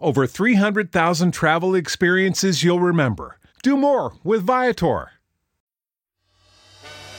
[0.00, 3.38] over 300,000 travel experiences you'll remember.
[3.62, 5.10] Do more with Viator.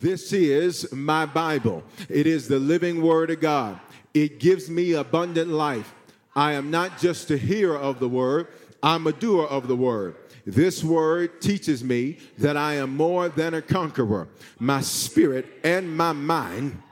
[0.00, 1.84] This is my Bible.
[2.08, 3.78] It is the living Word of God.
[4.12, 5.94] It gives me abundant life.
[6.34, 8.48] I am not just a hearer of the Word,
[8.82, 10.16] I'm a doer of the Word.
[10.44, 14.28] This word teaches me that I am more than a conqueror.
[14.58, 16.82] My spirit and my mind.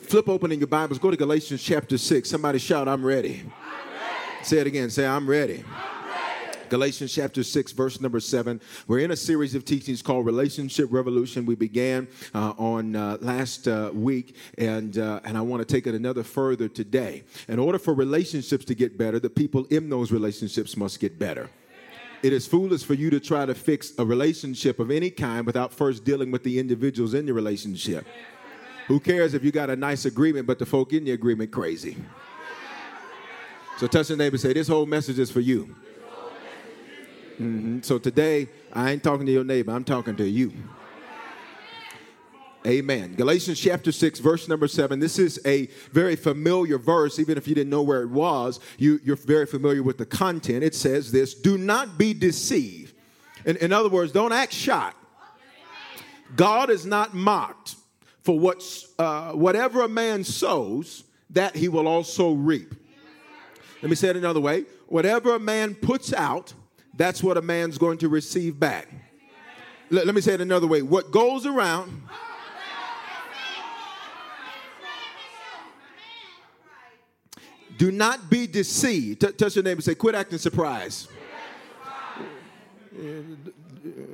[0.00, 0.98] Flip open in your Bibles.
[0.98, 2.28] Go to Galatians chapter 6.
[2.28, 3.42] Somebody shout, I'm ready.
[3.42, 4.44] I'm ready.
[4.44, 4.90] Say it again.
[4.90, 5.64] Say, I'm ready.
[5.66, 5.93] I'm ready.
[6.74, 8.60] Galatians chapter 6, verse number 7.
[8.88, 11.46] We're in a series of teachings called Relationship Revolution.
[11.46, 15.86] We began uh, on uh, last uh, week, and, uh, and I want to take
[15.86, 17.22] it another further today.
[17.46, 21.48] In order for relationships to get better, the people in those relationships must get better.
[22.24, 25.72] It is foolish for you to try to fix a relationship of any kind without
[25.72, 28.04] first dealing with the individuals in the relationship.
[28.88, 31.96] Who cares if you got a nice agreement, but the folk in the agreement crazy?
[33.78, 35.76] So touch the neighbor say, This whole message is for you.
[37.34, 37.80] Mm-hmm.
[37.82, 40.52] So today, I ain't talking to your neighbor, I'm talking to you.
[42.66, 43.14] Amen.
[43.14, 44.98] Galatians chapter 6, verse number 7.
[44.98, 47.18] This is a very familiar verse.
[47.18, 50.64] Even if you didn't know where it was, you, are very familiar with the content.
[50.64, 52.94] It says this Do not be deceived.
[53.44, 54.96] In, in other words, don't act shocked.
[56.36, 57.76] God is not mocked.
[58.22, 58.64] For what,
[58.98, 62.74] uh, whatever a man sows, that he will also reap.
[63.82, 64.64] Let me say it another way.
[64.86, 66.54] Whatever a man puts out,
[66.96, 68.88] that's what a man's going to receive back.
[69.90, 70.82] Let, let me say it another way.
[70.82, 72.02] What goes around,
[77.76, 79.20] do not be deceived.
[79.20, 81.08] T- touch your neighbor and say, quit acting surprised.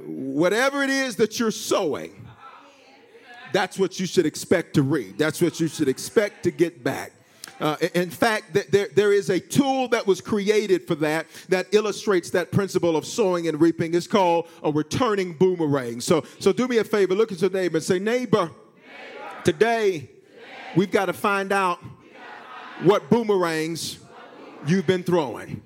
[0.07, 2.27] Whatever it is that you're sowing,
[3.53, 5.19] that's what you should expect to reap.
[5.19, 7.13] That's what you should expect to get back.
[7.61, 12.31] Uh, in fact, there, there is a tool that was created for that that illustrates
[12.31, 13.95] that principle of sowing and reaping.
[13.95, 16.01] It's called a returning boomerang.
[16.01, 18.55] So, so do me a favor, look at your neighbor and say, neighbor, neighbor
[19.45, 20.11] today, today
[20.75, 21.79] we've got to find out
[22.83, 23.99] what boomerangs
[24.67, 25.63] you've been throwing.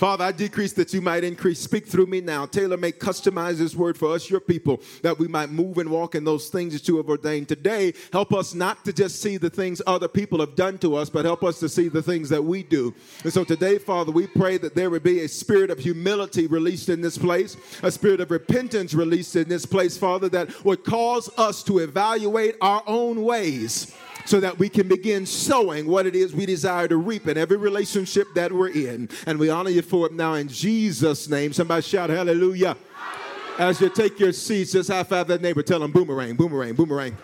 [0.00, 1.60] Father, I decrease that you might increase.
[1.60, 2.46] Speak through me now.
[2.46, 6.14] Taylor, may customize this word for us, your people, that we might move and walk
[6.14, 7.48] in those things that you have ordained.
[7.48, 11.10] Today, help us not to just see the things other people have done to us,
[11.10, 12.94] but help us to see the things that we do.
[13.24, 16.88] And so today, Father, we pray that there would be a spirit of humility released
[16.88, 21.28] in this place, a spirit of repentance released in this place, Father, that would cause
[21.36, 23.94] us to evaluate our own ways
[24.30, 27.56] so that we can begin sowing what it is we desire to reap in every
[27.56, 29.08] relationship that we're in.
[29.26, 31.52] And we honor you for it now in Jesus' name.
[31.52, 32.76] Somebody shout hallelujah.
[32.94, 33.58] hallelujah.
[33.58, 37.16] As you take your seats, just high five that neighbor, tell them boomerang, boomerang, boomerang.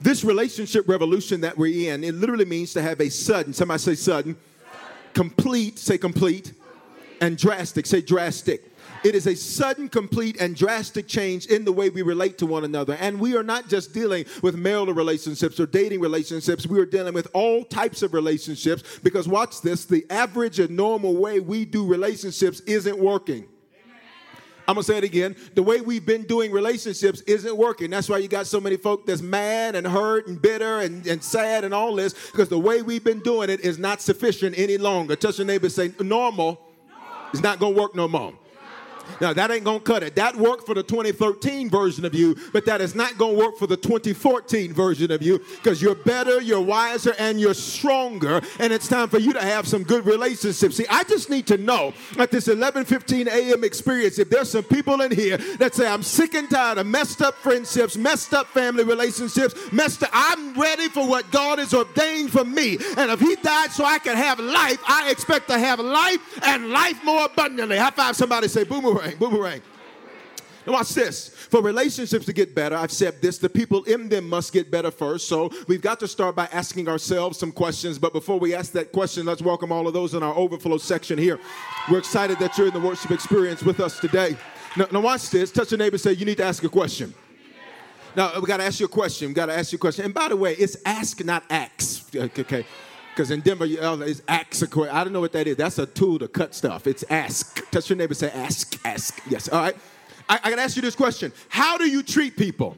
[0.00, 3.96] This relationship revolution that we're in, it literally means to have a sudden, somebody say
[3.96, 4.36] sudden, sudden.
[5.12, 8.62] complete, say complete, complete, and drastic, say drastic
[9.04, 12.64] It is a sudden, complete, and drastic change in the way we relate to one
[12.64, 12.94] another.
[12.94, 17.12] And we are not just dealing with marital relationships or dating relationships, we are dealing
[17.12, 21.86] with all types of relationships because, watch this, the average and normal way we do
[21.86, 23.46] relationships isn't working.
[24.66, 25.36] I'm gonna say it again.
[25.54, 27.90] The way we've been doing relationships isn't working.
[27.90, 31.22] That's why you got so many folk that's mad and hurt and bitter and, and
[31.22, 34.78] sad and all this, because the way we've been doing it is not sufficient any
[34.78, 35.16] longer.
[35.16, 36.58] Touch your neighbor say, normal
[37.34, 38.32] is not gonna work no more.
[39.20, 40.16] Now, that ain't going to cut it.
[40.16, 43.56] That worked for the 2013 version of you, but that is not going to work
[43.56, 48.40] for the 2014 version of you because you're better, you're wiser, and you're stronger.
[48.58, 50.76] And it's time for you to have some good relationships.
[50.76, 53.64] See, I just need to know at this 11:15 a.m.
[53.64, 57.22] experience if there's some people in here that say, I'm sick and tired of messed
[57.22, 60.10] up friendships, messed up family relationships, messed up.
[60.12, 62.78] I'm ready for what God has ordained for me.
[62.96, 66.70] And if He died so I can have life, I expect to have life and
[66.70, 67.76] life more abundantly.
[67.76, 69.62] High five somebody say, boomerang boomerang, boomerang.
[70.66, 71.28] Now watch this.
[71.28, 74.90] For relationships to get better, I've said this, the people in them must get better
[74.90, 75.28] first.
[75.28, 77.98] So we've got to start by asking ourselves some questions.
[77.98, 81.18] But before we ask that question, let's welcome all of those in our overflow section
[81.18, 81.38] here.
[81.90, 84.36] We're excited that you're in the worship experience with us today.
[84.76, 85.52] Now, now watch this.
[85.52, 87.12] Touch your neighbor say, you need to ask a question.
[88.16, 89.28] Now, we got to ask you a question.
[89.28, 90.06] We got to ask you a question.
[90.06, 92.02] And by the way, it's ask, not ask.
[92.14, 92.64] Okay.
[93.14, 94.76] Because in Denver, oh, it's ask.
[94.76, 95.56] I don't know what that is.
[95.56, 96.88] That's a tool to cut stuff.
[96.88, 97.70] It's ask.
[97.70, 99.20] Touch your neighbor, say ask, ask.
[99.30, 99.48] Yes.
[99.48, 99.76] All right.
[100.28, 102.76] I, I to ask you this question How do you treat people?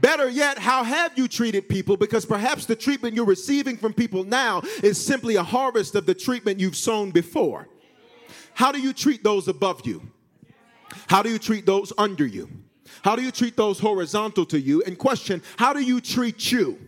[0.00, 1.96] Better yet, how have you treated people?
[1.96, 6.14] Because perhaps the treatment you're receiving from people now is simply a harvest of the
[6.14, 7.68] treatment you've sown before.
[8.54, 10.02] How do you treat those above you?
[11.08, 12.48] How do you treat those under you?
[13.02, 14.82] How do you treat those horizontal to you?
[14.84, 16.78] And question, how do you treat you?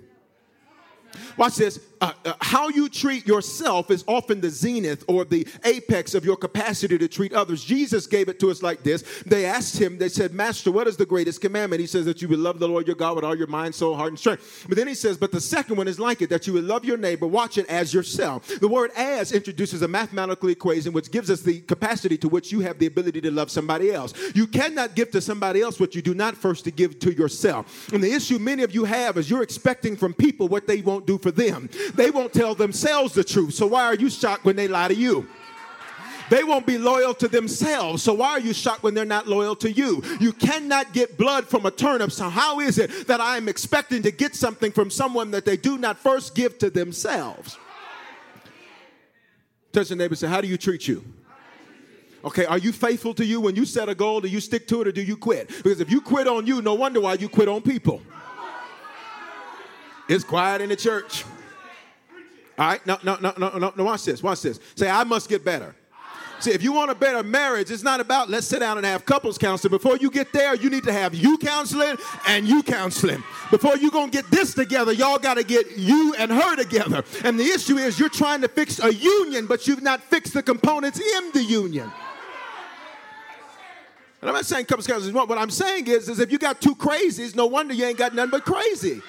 [1.36, 1.80] Watch this.
[2.00, 6.36] Uh, uh, how you treat yourself is often the zenith or the apex of your
[6.36, 7.62] capacity to treat others.
[7.62, 9.02] Jesus gave it to us like this.
[9.26, 11.80] They asked him, they said, Master, what is the greatest commandment?
[11.80, 13.94] He says that you would love the Lord your God with all your mind, soul,
[13.96, 14.64] heart, and strength.
[14.66, 16.86] But then he says, but the second one is like it, that you would love
[16.86, 18.48] your neighbor, watch it as yourself.
[18.60, 22.60] The word as introduces a mathematical equation which gives us the capacity to which you
[22.60, 24.14] have the ability to love somebody else.
[24.34, 27.92] You cannot give to somebody else what you do not first to give to yourself.
[27.92, 31.06] And the issue many of you have is you're expecting from people what they won't
[31.06, 31.68] do for them.
[31.94, 33.54] They won't tell themselves the truth.
[33.54, 35.28] So why are you shocked when they lie to you?
[36.30, 38.04] They won't be loyal to themselves.
[38.04, 40.02] So why are you shocked when they're not loyal to you?
[40.20, 42.12] You cannot get blood from a turnip.
[42.12, 45.56] So how is it that I am expecting to get something from someone that they
[45.56, 47.58] do not first give to themselves?
[49.72, 51.04] Touch the neighbor say, How do you treat you?
[52.24, 54.20] Okay, are you faithful to you when you set a goal?
[54.20, 55.48] Do you stick to it or do you quit?
[55.48, 58.02] Because if you quit on you, no wonder why you quit on people.
[60.10, 61.24] It's quiet in the church.
[62.58, 63.84] All right, no, no, no, no, no, no.
[63.84, 64.20] Watch this.
[64.20, 64.58] Watch this.
[64.74, 65.72] Say, I must get better.
[66.40, 69.04] See, if you want a better marriage, it's not about let's sit down and have
[69.04, 69.70] couples counseling.
[69.70, 71.96] Before you get there, you need to have you counseling
[72.26, 73.22] and you counseling.
[73.52, 77.04] Before you gonna get this together, y'all gotta get you and her together.
[77.22, 80.42] And the issue is you're trying to fix a union, but you've not fixed the
[80.42, 81.92] components in the union.
[84.22, 85.28] And I'm not saying couples counseling is wrong.
[85.28, 88.12] What I'm saying is, is if you got two crazies, no wonder you ain't got
[88.12, 89.02] nothing but crazy.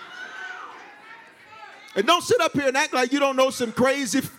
[1.96, 4.20] And don't sit up here and act like you don't know some crazy.
[4.20, 4.38] F-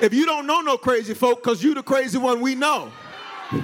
[0.00, 2.90] if you don't know no crazy folk, because you the crazy one we know.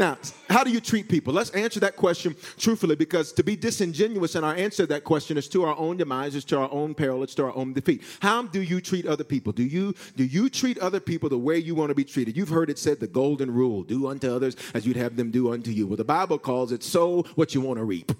[0.00, 0.16] Now,
[0.48, 1.34] how do you treat people?
[1.34, 5.36] Let's answer that question truthfully because to be disingenuous in our answer to that question
[5.36, 8.02] is to our own demise, it's to our own peril, it's to our own defeat.
[8.20, 9.52] How do you treat other people?
[9.52, 12.34] Do you do you treat other people the way you want to be treated?
[12.34, 15.52] You've heard it said the golden rule, do unto others as you'd have them do
[15.52, 15.86] unto you.
[15.86, 18.10] Well, the Bible calls it sow what you want to reap.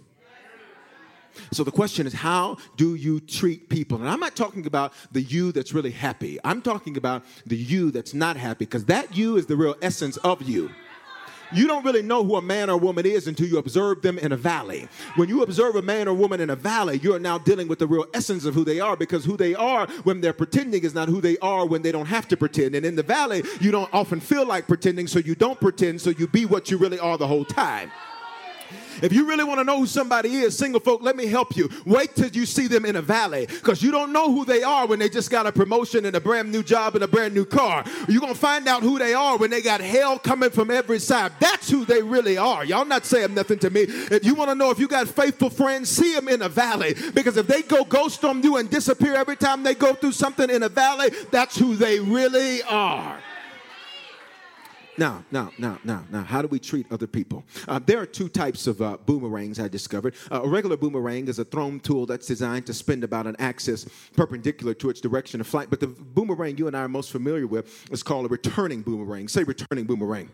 [1.52, 3.98] So the question is, how do you treat people?
[3.98, 6.38] And I'm not talking about the you that's really happy.
[6.44, 10.16] I'm talking about the you that's not happy, because that you is the real essence
[10.18, 10.70] of you.
[11.52, 14.30] You don't really know who a man or woman is until you observe them in
[14.30, 14.86] a valley.
[15.16, 17.88] When you observe a man or woman in a valley, you're now dealing with the
[17.88, 21.08] real essence of who they are because who they are when they're pretending is not
[21.08, 22.76] who they are when they don't have to pretend.
[22.76, 26.10] And in the valley, you don't often feel like pretending, so you don't pretend, so
[26.10, 27.90] you be what you really are the whole time.
[29.02, 31.68] If you really want to know who somebody is, single folk, let me help you.
[31.86, 34.86] Wait till you see them in a valley because you don't know who they are
[34.86, 37.44] when they just got a promotion and a brand new job and a brand new
[37.44, 37.84] car.
[38.08, 40.98] You're going to find out who they are when they got hell coming from every
[40.98, 41.32] side.
[41.40, 42.64] That's who they really are.
[42.64, 43.82] Y'all not saying nothing to me.
[43.82, 46.94] If you want to know if you got faithful friends, see them in a valley
[47.14, 50.48] because if they go ghost on you and disappear every time they go through something
[50.50, 53.18] in a valley, that's who they really are.
[55.00, 57.42] Now, now, now, now, now, how do we treat other people?
[57.66, 60.14] Uh, there are two types of uh, boomerangs I discovered.
[60.30, 63.88] Uh, a regular boomerang is a thrown tool that's designed to spin about an axis
[64.14, 65.70] perpendicular to its direction of flight.
[65.70, 69.26] But the boomerang you and I are most familiar with is called a returning boomerang.
[69.28, 70.28] Say returning boomerang.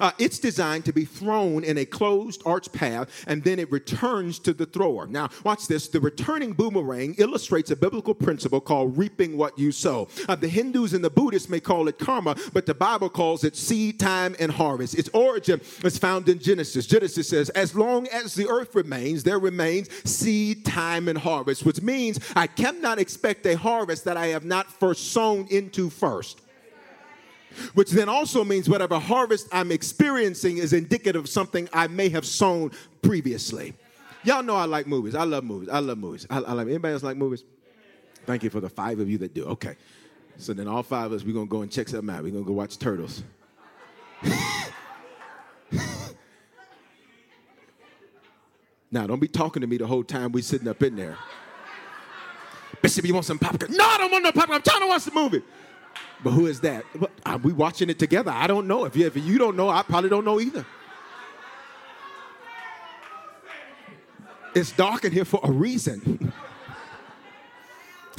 [0.00, 4.38] Uh, it's designed to be thrown in a closed arch path and then it returns
[4.40, 5.06] to the thrower.
[5.06, 5.88] Now, watch this.
[5.88, 10.08] The returning boomerang illustrates a biblical principle called reaping what you sow.
[10.28, 13.56] Uh, the Hindus and the Buddhists may call it karma, but the Bible calls it
[13.56, 14.94] seed time and harvest.
[14.94, 16.86] Its origin is found in Genesis.
[16.86, 21.82] Genesis says, As long as the earth remains, there remains seed time and harvest, which
[21.82, 26.40] means I cannot expect a harvest that I have not first sown into first
[27.74, 32.24] which then also means whatever harvest I'm experiencing is indicative of something I may have
[32.24, 32.72] sown
[33.02, 33.74] previously.
[34.24, 35.14] Y'all know I like movies.
[35.14, 35.68] I love movies.
[35.68, 36.26] I love movies.
[36.28, 37.44] I, I like anybody else like movies?
[38.26, 39.44] Thank you for the five of you that do.
[39.46, 39.76] Okay.
[40.36, 42.22] So then all five of us, we're gonna go and check something out.
[42.22, 43.22] We're gonna go watch Turtles.
[48.90, 51.16] now don't be talking to me the whole time we sitting up in there.
[52.82, 53.72] Bishop, you want some popcorn?
[53.72, 54.56] No, I don't want no popcorn.
[54.56, 55.42] I'm trying to watch the movie.
[56.22, 56.84] But who is that?
[57.24, 58.32] Are uh, we watching it together?
[58.32, 58.84] I don't know.
[58.84, 60.66] If you, if you don't know, I probably don't know either.
[64.54, 66.32] It's dark in here for a reason.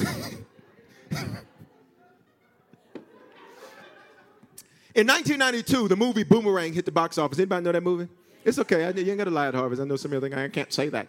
[4.92, 7.38] In 1992, the movie Boomerang hit the box office.
[7.38, 8.08] Anybody know that movie?
[8.44, 8.84] It's okay.
[8.84, 9.80] I, you ain't got to lie at Harvest.
[9.80, 11.08] I know some of you think I can't say that.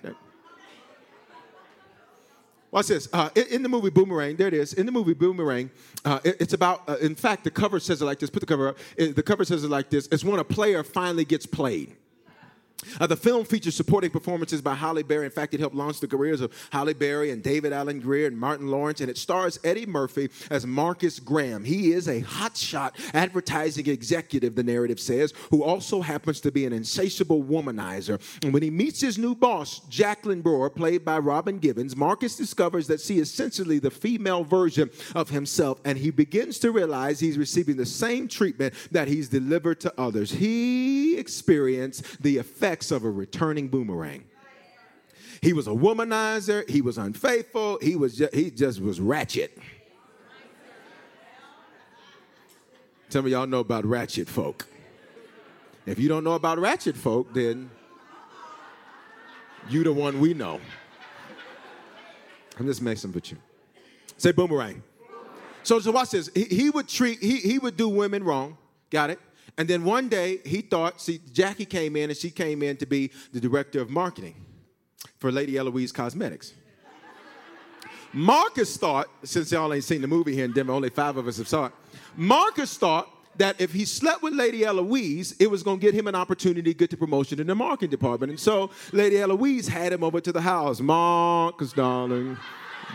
[2.71, 3.09] Watch this.
[3.11, 4.73] Uh, in, the movie Boomerang, there it is.
[4.73, 5.69] In the movie Boomerang,
[6.05, 8.29] uh, it, it's about, uh, in fact, the cover says it like this.
[8.29, 8.77] Put the cover up.
[8.97, 10.07] The cover says it like this.
[10.09, 11.97] It's when a player finally gets played.
[12.99, 15.25] Uh, the film features supporting performances by Halle Berry.
[15.25, 18.37] In fact, it helped launch the careers of Halle Berry and David Alan Grier and
[18.37, 21.63] Martin Lawrence, and it stars Eddie Murphy as Marcus Graham.
[21.63, 26.73] He is a hotshot advertising executive, the narrative says, who also happens to be an
[26.73, 28.19] insatiable womanizer.
[28.43, 32.87] And when he meets his new boss, Jacqueline Broyer, played by Robin Givens, Marcus discovers
[32.87, 37.37] that she is essentially the female version of himself, and he begins to realize he's
[37.37, 40.31] receiving the same treatment that he's delivered to others.
[40.31, 44.23] He experienced the effect effects of a returning boomerang.
[45.41, 49.57] He was a womanizer, he was unfaithful, he was just, he just was ratchet.
[53.09, 54.67] Some of y'all know about ratchet folk.
[55.85, 57.69] If you don't know about ratchet folk, then
[59.69, 60.59] you the one we know.
[62.59, 63.37] I'm just messing with you.
[64.17, 64.83] Say boomerang.
[65.63, 66.29] So, so watch this.
[66.33, 68.57] He, he would treat, he, he would do women wrong.
[68.89, 69.19] Got it?
[69.57, 72.85] And then one day he thought, see, Jackie came in and she came in to
[72.85, 74.35] be the director of marketing
[75.19, 76.53] for Lady Eloise Cosmetics.
[78.13, 81.37] Marcus thought, since y'all ain't seen the movie here in Denver, only five of us
[81.37, 81.71] have saw it.
[82.15, 86.07] Marcus thought that if he slept with Lady Eloise, it was going to get him
[86.07, 88.29] an opportunity to get the promotion in the marketing department.
[88.31, 90.81] And so Lady Eloise had him over to the house.
[90.81, 92.37] Marcus, darling,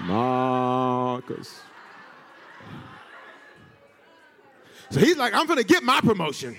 [0.02, 1.60] Marcus.
[4.90, 6.56] So he's like, I'm gonna get my promotion.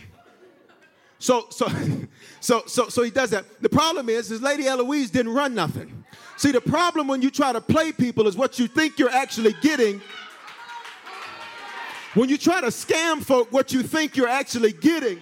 [1.20, 1.68] So, so,
[2.40, 3.46] so, so, so he does that.
[3.62, 6.04] The problem is, is Lady Eloise didn't run nothing.
[6.38, 9.54] See, the problem when you try to play people is what you think you're actually
[9.62, 10.02] getting.
[12.14, 15.20] When you try to scam folk, what you think you're actually getting.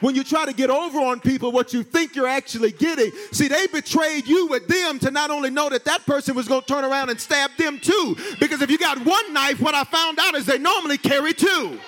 [0.00, 3.12] When you try to get over on people what you think you're actually getting.
[3.32, 6.60] See, they betrayed you with them to not only know that that person was going
[6.60, 8.16] to turn around and stab them too.
[8.38, 11.80] Because if you got one knife, what I found out is they normally carry two.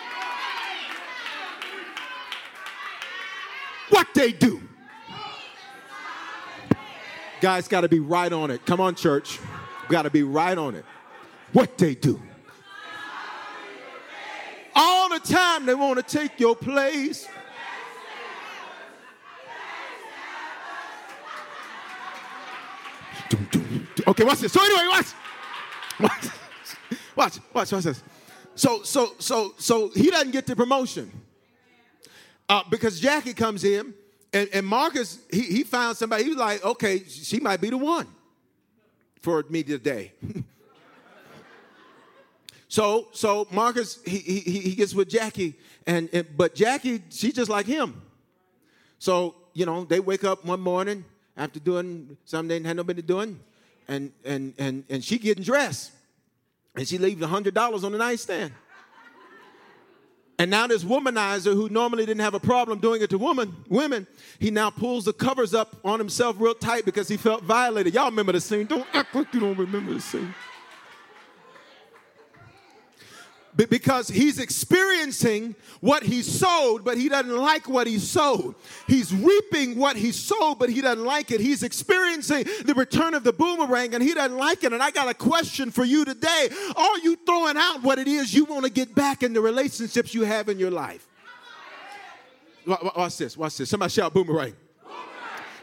[3.90, 4.60] What they do.
[7.40, 8.66] Guys, got to be right on it.
[8.66, 9.38] Come on, church.
[9.88, 10.84] Got to be right on it.
[11.52, 12.20] What they do.
[14.74, 17.26] All the time they want to take your place.
[24.06, 24.52] Okay, watch this.
[24.52, 25.06] So anyway, watch.
[26.00, 26.24] Watch.
[27.16, 28.02] Watch, watch, watch this.
[28.54, 31.10] So, so, so, so he doesn't get the promotion.
[32.48, 33.92] Uh, because Jackie comes in,
[34.32, 37.78] and, and Marcus, he, he found somebody, he was like, okay, she might be the
[37.78, 38.06] one
[39.20, 40.12] for me today.
[42.68, 45.54] so, so Marcus, he, he, he gets with Jackie,
[45.86, 48.00] and, and but Jackie, she's just like him.
[48.98, 51.04] So, you know, they wake up one morning
[51.36, 53.38] after doing something they have nobody doing,
[53.88, 55.92] and, and, and, and she getting dressed,
[56.74, 58.52] and she leaves $100 on the nightstand.
[60.40, 64.06] And now this womanizer who normally didn't have a problem doing it to women, women,
[64.38, 67.92] he now pulls the covers up on himself real tight because he felt violated.
[67.92, 68.66] Y'all remember the scene.
[68.66, 70.32] Don't act like you don't remember the scene.
[73.47, 78.54] Be- because he's experiencing what he sowed, but he doesn't like what he sowed.
[78.86, 81.40] He's reaping what he sowed, but he doesn't like it.
[81.40, 84.72] He's experiencing the return of the boomerang, and he doesn't like it.
[84.72, 86.48] And I got a question for you today.
[86.76, 90.14] Are you throwing out what it is you want to get back in the relationships
[90.14, 91.06] you have in your life?
[92.64, 93.70] Watch this, watch this.
[93.70, 94.54] Somebody shout boomerang.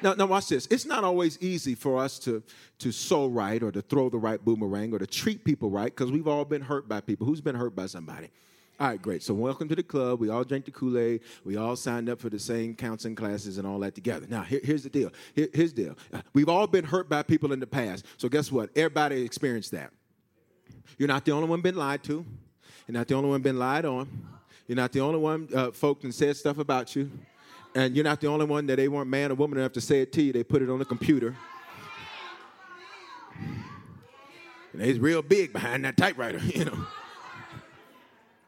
[0.01, 0.67] Now, now watch this.
[0.69, 2.43] It's not always easy for us to,
[2.79, 6.11] to sow right or to throw the right boomerang or to treat people right because
[6.11, 7.25] we've all been hurt by people.
[7.25, 8.29] Who's been hurt by somebody?
[8.77, 9.23] All right, great.
[9.23, 10.19] So welcome to the club.
[10.19, 11.21] We all drank the Kool-Aid.
[11.45, 14.27] We all signed up for the same counseling classes and all that together.
[14.29, 15.11] Now, here, here's the deal.
[15.33, 15.97] Here, here's the deal.
[16.11, 18.05] Uh, we've all been hurt by people in the past.
[18.17, 18.69] So guess what?
[18.75, 19.91] Everybody experienced that.
[20.97, 22.25] You're not the only one been lied to.
[22.85, 24.09] You're not the only one been lied on.
[24.67, 27.09] You're not the only one uh, folk and said stuff about you.
[27.75, 30.01] And you're not the only one that they weren't man or woman enough to say
[30.01, 30.31] it to you.
[30.31, 31.35] They put it on the computer.
[34.71, 36.85] And they's real big behind that typewriter, you know.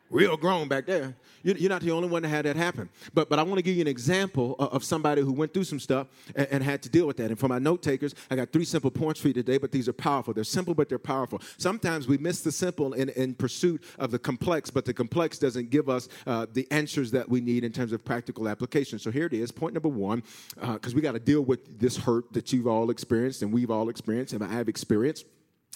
[0.09, 1.15] Real grown back there.
[1.43, 2.89] You're not the only one that had that happen.
[3.13, 5.79] But, but I want to give you an example of somebody who went through some
[5.79, 7.29] stuff and, and, had to deal with that.
[7.29, 9.87] And for my note takers, I got three simple points for you today, but these
[9.87, 10.33] are powerful.
[10.33, 11.41] They're simple, but they're powerful.
[11.57, 15.69] Sometimes we miss the simple in, in pursuit of the complex, but the complex doesn't
[15.69, 18.99] give us uh, the answers that we need in terms of practical application.
[18.99, 19.51] So here it is.
[19.51, 20.23] Point number one,
[20.55, 23.71] because uh, we got to deal with this hurt that you've all experienced and we've
[23.71, 25.25] all experienced and I have experienced.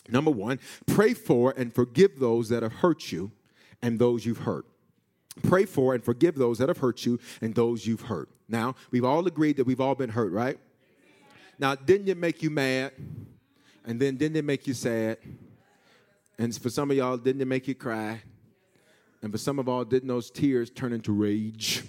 [0.10, 3.32] Number one, pray for and forgive those that have hurt you
[3.82, 4.66] and those you've hurt.
[5.44, 8.30] Pray for and forgive those that have hurt you and those you've hurt.
[8.50, 10.60] Now, we've all agreed that we've all been hurt, right?
[11.58, 12.92] Now, didn't it make you mad?
[13.86, 15.18] And then didn't it make you sad?
[16.38, 18.22] And for some of y'all, didn't it make you cry?
[19.22, 21.84] And for some of y'all, didn't those tears turn into rage?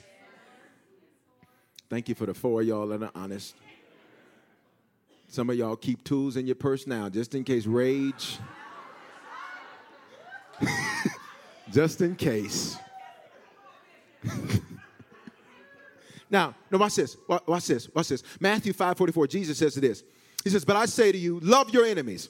[1.88, 3.54] Thank you for the four y'all that are honest.
[5.28, 8.38] Some of y'all keep tools in your purse now just in case rage.
[11.72, 12.76] just in case.
[16.30, 17.16] now, no, watch this.
[17.28, 17.92] Watch this.
[17.94, 18.22] Watch this.
[18.40, 20.02] Matthew 5 44, Jesus says this.
[20.44, 22.28] He says, But I say to you, love your enemies,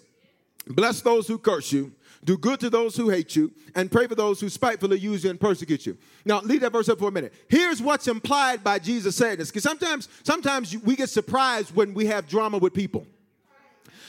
[0.67, 1.93] bless those who curse you,
[2.25, 5.31] do good to those who hate you, and pray for those who spitefully use you
[5.31, 5.97] and persecute you.
[6.25, 7.33] Now, leave that verse up for a minute.
[7.49, 12.07] Here's what's implied by Jesus saying this, because sometimes, sometimes we get surprised when we
[12.07, 13.07] have drama with people.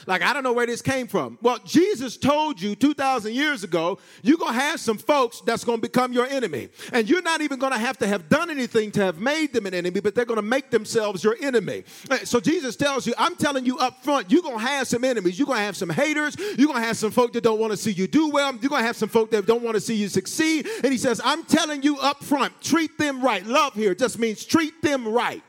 [0.06, 1.38] Like, I don't know where this came from.
[1.42, 5.78] Well, Jesus told you 2,000 years ago, you're going to have some folks that's going
[5.78, 6.68] to become your enemy.
[6.92, 9.66] And you're not even going to have to have done anything to have made them
[9.66, 11.84] an enemy, but they're going to make themselves your enemy.
[12.10, 15.04] Uh, so Jesus tells you, I'm telling you up front, you're going to have some
[15.04, 15.38] enemies.
[15.38, 16.36] You're going to have some haters.
[16.38, 18.52] You're going to have some folk that don't want to see you do well.
[18.52, 20.68] You're going to have some folk that don't want to see you succeed.
[20.82, 23.44] And he says, I'm telling you up front, treat them right.
[23.46, 25.42] Love here just means treat them right.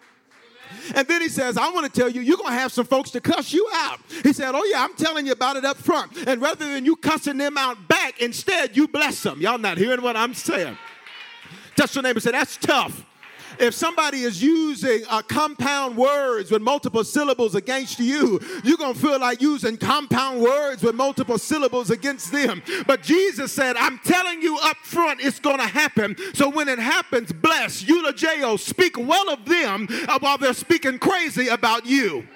[0.95, 3.11] And then he says, I want to tell you, you're going to have some folks
[3.11, 3.99] to cuss you out.
[4.23, 6.15] He said, Oh, yeah, I'm telling you about it up front.
[6.27, 9.41] And rather than you cussing them out back, instead you bless them.
[9.41, 10.77] Y'all not hearing what I'm saying?
[11.75, 13.05] Touch your neighbor and say, That's tough.
[13.59, 18.99] If somebody is using uh, compound words with multiple syllables against you, you're going to
[18.99, 22.61] feel like using compound words with multiple syllables against them.
[22.87, 26.15] But Jesus said, I'm telling you up front, it's going to happen.
[26.33, 29.87] So when it happens, bless, eulogeo, speak well of them
[30.19, 32.27] while they're speaking crazy about you.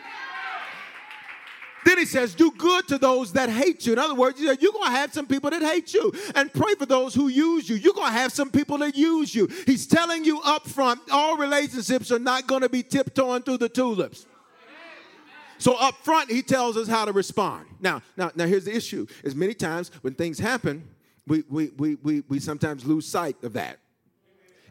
[1.89, 3.93] Then he says, do good to those that hate you.
[3.93, 6.13] In other words, you're going to have some people that hate you.
[6.35, 7.77] And pray for those who use you.
[7.77, 9.49] You're going to have some people that use you.
[9.65, 13.69] He's telling you up front, all relationships are not going to be tiptoeing through the
[13.69, 14.27] tulips.
[15.57, 17.65] So up front, he tells us how to respond.
[17.79, 19.07] Now, now, now here's the issue.
[19.23, 20.87] Is many times when things happen,
[21.25, 23.79] we, we, we, we, we sometimes lose sight of that.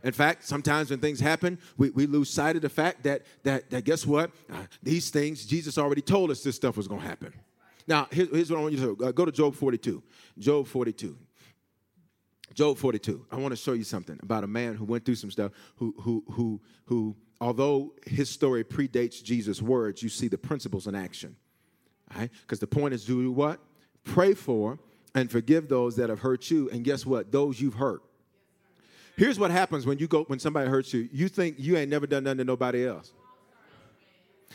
[0.04, 3.70] In fact, sometimes when things happen, we, we lose sight of the fact that, that,
[3.70, 4.30] that guess what?
[4.50, 7.32] Uh, these things, Jesus already told us this stuff was going to happen.
[7.86, 9.06] Now, here's, here's, what I want you to.
[9.06, 10.02] Uh, go to Job 42.
[10.38, 11.16] Job 42.
[12.54, 13.26] Job 42.
[13.30, 15.94] I want to show you something about a man who went through some stuff, who,
[16.00, 21.36] who, who, who although his story predates Jesus' words, you see the principles in action.
[22.14, 22.30] Right?
[22.42, 23.60] Because the point is do what?
[24.04, 24.78] Pray for
[25.14, 26.68] and forgive those that have hurt you.
[26.70, 27.32] And guess what?
[27.32, 28.02] Those you've hurt.
[29.18, 31.08] Here's what happens when you go when somebody hurts you.
[31.12, 33.12] You think you ain't never done nothing to nobody else.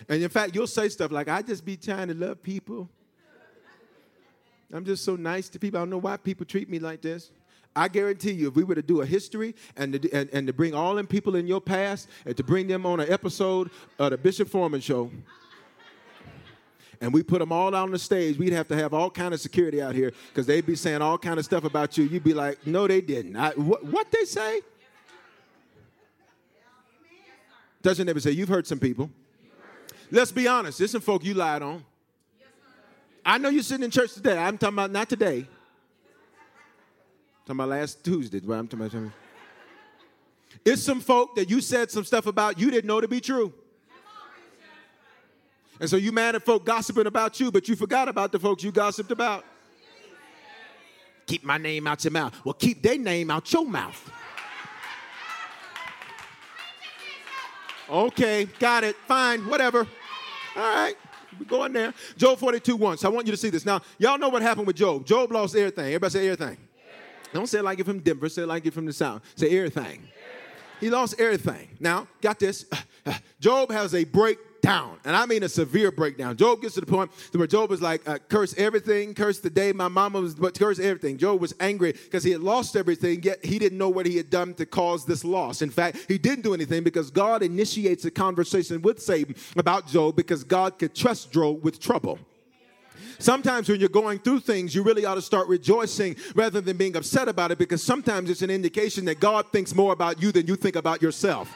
[0.07, 2.89] And in fact, you'll say stuff like, I just be trying to love people.
[4.71, 5.79] I'm just so nice to people.
[5.79, 7.29] I don't know why people treat me like this.
[7.75, 10.53] I guarantee you, if we were to do a history and to, and, and to
[10.53, 14.11] bring all them people in your past and to bring them on an episode of
[14.11, 15.11] the Bishop Foreman show,
[17.03, 19.33] and we put them all out on the stage, we'd have to have all kind
[19.33, 22.05] of security out here because they'd be saying all kind of stuff about you.
[22.05, 23.35] You'd be like, no, they didn't.
[23.35, 24.61] I, wh- what they say?
[27.81, 29.09] Doesn't ever say, you've heard some people.
[30.11, 31.83] Let's be honest, there's some folk you lied on.
[33.25, 34.37] I know you're sitting in church today.
[34.37, 35.39] I'm talking about not today.
[35.39, 35.47] I'm
[37.45, 39.11] Talking about last Tuesday, but I'm talking about.
[40.63, 43.53] It's some folk that you said some stuff about you didn't know to be true.
[45.83, 48.63] And so you mad at folk gossiping about you, but you forgot about the folks
[48.63, 49.43] you gossiped about.
[51.25, 52.33] Keep my name out your mouth.
[52.45, 54.09] Well, keep their name out your mouth.
[57.89, 58.95] Okay, got it.
[59.09, 59.79] Fine, whatever.
[60.55, 60.95] All right,
[61.37, 61.93] we go in there.
[62.15, 62.99] Job 42 1.
[62.99, 63.65] So I want you to see this.
[63.65, 65.05] Now, y'all know what happened with Job.
[65.05, 65.87] Job lost everything.
[65.87, 66.57] Everybody say everything.
[67.33, 68.29] Don't say it like it from Denver.
[68.29, 69.21] Say it like it from the South.
[69.35, 70.07] Say everything.
[70.79, 71.67] He lost everything.
[71.81, 72.67] Now, got this.
[73.41, 74.05] Job has a
[74.63, 76.37] breakdown, and I mean a severe breakdown.
[76.37, 79.73] Job gets to the point where Job was like, uh, curse everything, curse the day
[79.73, 81.17] my mama was, but curse everything.
[81.17, 84.29] Job was angry because he had lost everything, yet he didn't know what he had
[84.29, 85.61] done to cause this loss.
[85.61, 90.15] In fact, he didn't do anything because God initiates a conversation with Satan about Job
[90.15, 92.17] because God could trust Job with trouble.
[93.19, 96.95] Sometimes when you're going through things, you really ought to start rejoicing rather than being
[96.95, 100.47] upset about it because sometimes it's an indication that God thinks more about you than
[100.47, 101.53] you think about yourself.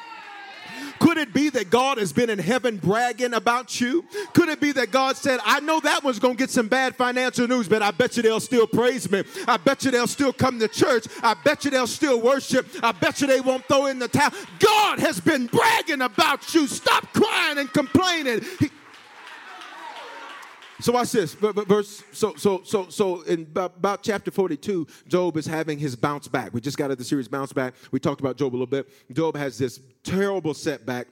[1.18, 4.06] Could it be that God has been in heaven bragging about you?
[4.34, 6.96] Could it be that God said, I know that one's going to get some bad
[6.96, 9.24] financial news, but I bet you they'll still praise me.
[9.48, 11.08] I bet you they'll still come to church.
[11.24, 12.68] I bet you they'll still worship.
[12.84, 14.30] I bet you they won't throw in the towel.
[14.60, 16.68] God has been bragging about you.
[16.68, 18.46] Stop crying and complaining.
[18.60, 18.70] He,
[20.80, 21.34] so watch this.
[21.34, 22.04] Verse.
[22.12, 26.54] So so so so in about, chapter forty-two, Job is having his bounce back.
[26.54, 27.74] We just got out the series bounce back.
[27.92, 28.88] We talked about Job a little bit.
[29.12, 31.08] Job has this terrible setback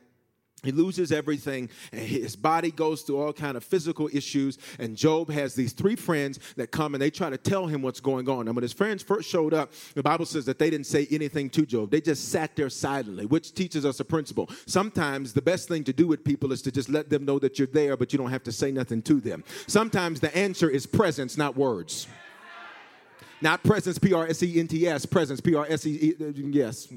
[0.65, 5.29] he loses everything and his body goes through all kind of physical issues and job
[5.29, 8.47] has these three friends that come and they try to tell him what's going on.
[8.47, 11.49] And when his friends first showed up the bible says that they didn't say anything
[11.51, 11.91] to job.
[11.91, 14.49] They just sat there silently which teaches us a principle.
[14.65, 17.57] Sometimes the best thing to do with people is to just let them know that
[17.59, 19.43] you're there but you don't have to say nothing to them.
[19.67, 22.07] Sometimes the answer is presence not words.
[23.41, 26.15] Not presence p-r-s-e-n-t-s presence p-r-s-e
[26.51, 26.87] yes.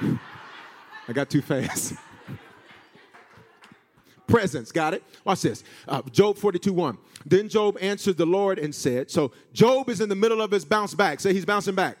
[1.08, 1.94] I got too fast
[4.32, 4.72] presence.
[4.72, 5.02] Got it?
[5.24, 5.62] Watch this.
[5.86, 6.98] Uh, Job 42 1.
[7.26, 10.64] Then Job answered the Lord and said, So Job is in the middle of his
[10.64, 11.20] bounce back.
[11.20, 11.98] Say he's bouncing back.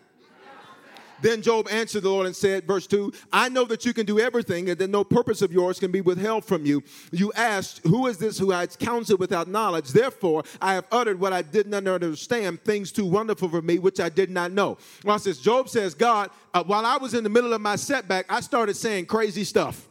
[1.20, 4.18] Then Job answered the Lord and said, verse 2 I know that you can do
[4.18, 6.82] everything, and that no purpose of yours can be withheld from you.
[7.12, 9.90] You asked, Who is this who hides counsel without knowledge?
[9.90, 14.00] Therefore, I have uttered what I did not understand, things too wonderful for me, which
[14.00, 14.78] I did not know.
[15.04, 15.38] Watch this.
[15.38, 18.74] Job says, God, uh, while I was in the middle of my setback, I started
[18.74, 19.86] saying crazy stuff.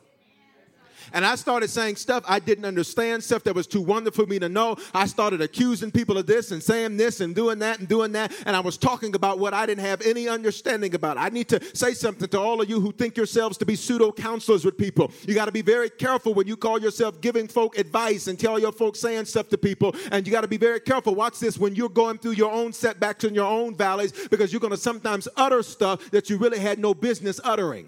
[1.14, 4.40] And I started saying stuff I didn't understand, stuff that was too wonderful for me
[4.40, 4.78] to know.
[4.94, 8.34] I started accusing people of this and saying this and doing that and doing that.
[8.46, 11.18] And I was talking about what I didn't have any understanding about.
[11.18, 14.12] I need to say something to all of you who think yourselves to be pseudo
[14.12, 15.12] counselors with people.
[15.24, 18.60] You got to be very careful when you call yourself giving folk advice and tell
[18.60, 19.96] your folks saying stuff to people.
[20.12, 21.16] And you got to be very careful.
[21.16, 24.60] Watch this when you're going through your own setbacks and your own valleys because you're
[24.60, 27.88] going to sometimes utter stuff that you really had no business uttering.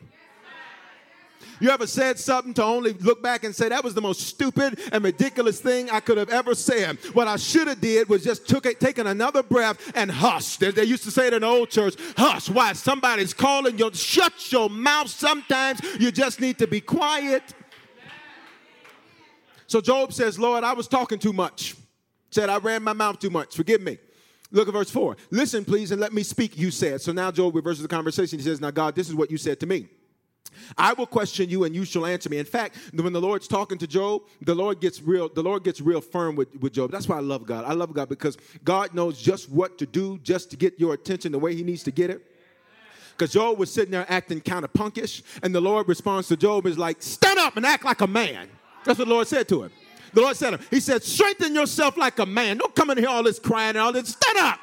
[1.59, 4.79] You ever said something to only look back and say that was the most stupid
[4.91, 6.97] and ridiculous thing I could have ever said?
[7.13, 10.57] What I should have did was just took it, taken another breath and hush.
[10.57, 12.49] They, they used to say it in the old church, hush.
[12.49, 12.73] Why?
[12.73, 13.93] Somebody's calling you.
[13.93, 15.09] Shut your mouth.
[15.09, 17.43] Sometimes you just need to be quiet.
[19.67, 21.75] So Job says, Lord, I was talking too much.
[22.29, 23.55] Said I ran my mouth too much.
[23.55, 23.97] Forgive me.
[24.51, 25.17] Look at verse 4.
[25.31, 27.01] Listen, please, and let me speak, you said.
[27.01, 28.37] So now Job reverses the conversation.
[28.37, 29.87] He says, Now, God, this is what you said to me.
[30.77, 32.37] I will question you and you shall answer me.
[32.37, 35.81] In fact, when the Lord's talking to Job, the Lord gets real, the Lord gets
[35.81, 36.91] real firm with, with Job.
[36.91, 37.65] That's why I love God.
[37.65, 41.31] I love God because God knows just what to do just to get your attention
[41.31, 42.25] the way he needs to get it.
[43.11, 46.65] Because Job was sitting there acting kind of punkish, and the Lord responds to Job
[46.65, 48.49] is like, stand up and act like a man.
[48.85, 49.71] That's what the Lord said to him.
[50.13, 52.57] The Lord said to him, He said, strengthen yourself like a man.
[52.57, 54.09] Don't come in here all this crying and all this.
[54.09, 54.59] Stand up.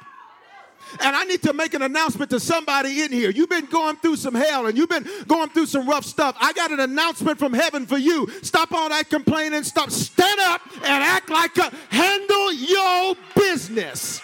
[1.00, 3.30] And I need to make an announcement to somebody in here.
[3.30, 6.36] You've been going through some hell and you've been going through some rough stuff.
[6.40, 8.28] I got an announcement from heaven for you.
[8.42, 9.62] Stop all that complaining.
[9.62, 9.90] Stop.
[9.90, 14.20] Stand up and act like a handle your business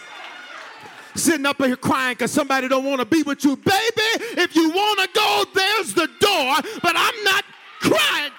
[1.15, 3.57] sitting up here crying because somebody don't want to be with you.
[3.57, 7.45] Baby, if you want to go, there's the door, but I'm not
[7.81, 8.33] crying.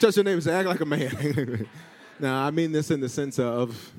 [0.00, 1.66] Touch your neighbor and act like a man.
[2.20, 3.92] Now, I mean this in the sense of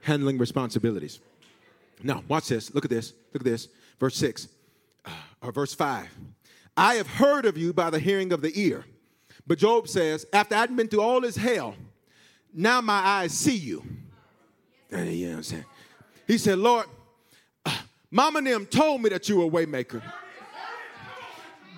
[0.00, 1.20] handling responsibilities.
[2.02, 2.74] Now, watch this.
[2.74, 3.12] Look at this.
[3.32, 3.68] Look at this.
[3.98, 4.48] Verse 6
[5.04, 5.10] uh,
[5.42, 6.08] or verse 5.
[6.76, 8.84] I have heard of you by the hearing of the ear.
[9.46, 11.74] But Job says, after I'd been through all this hell,
[12.54, 13.84] now my eyes see you.
[14.90, 15.64] You know what I'm saying?
[16.26, 16.86] He said, Lord,
[17.66, 17.76] uh,
[18.10, 20.02] Mama and them told me that you were a waymaker.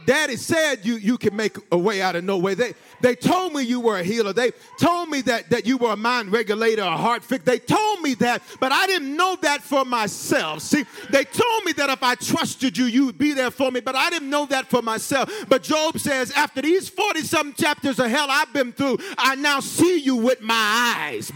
[0.07, 2.55] Daddy said you, you can make a way out of no way.
[2.55, 4.33] They, they told me you were a healer.
[4.33, 7.45] They told me that, that you were a mind regulator, a heart fix.
[7.45, 10.63] They told me that, but I didn't know that for myself.
[10.63, 13.81] See, they told me that if I trusted you, you would be there for me,
[13.81, 15.31] but I didn't know that for myself.
[15.49, 19.61] But Job says, after these 40 some chapters of hell I've been through, I now
[19.61, 20.55] see you with my
[20.99, 21.31] eyes.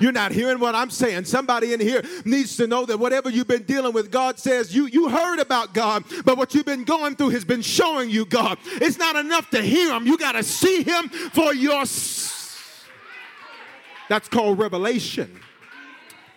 [0.00, 1.24] You're not hearing what I'm saying.
[1.24, 4.86] Somebody in here needs to know that whatever you've been dealing with, God says you,
[4.86, 8.58] you heard about God, but what you've been going through has been showing you God.
[8.64, 12.88] It's not enough to hear Him, you got to see Him for yourself.
[14.08, 15.40] That's called revelation.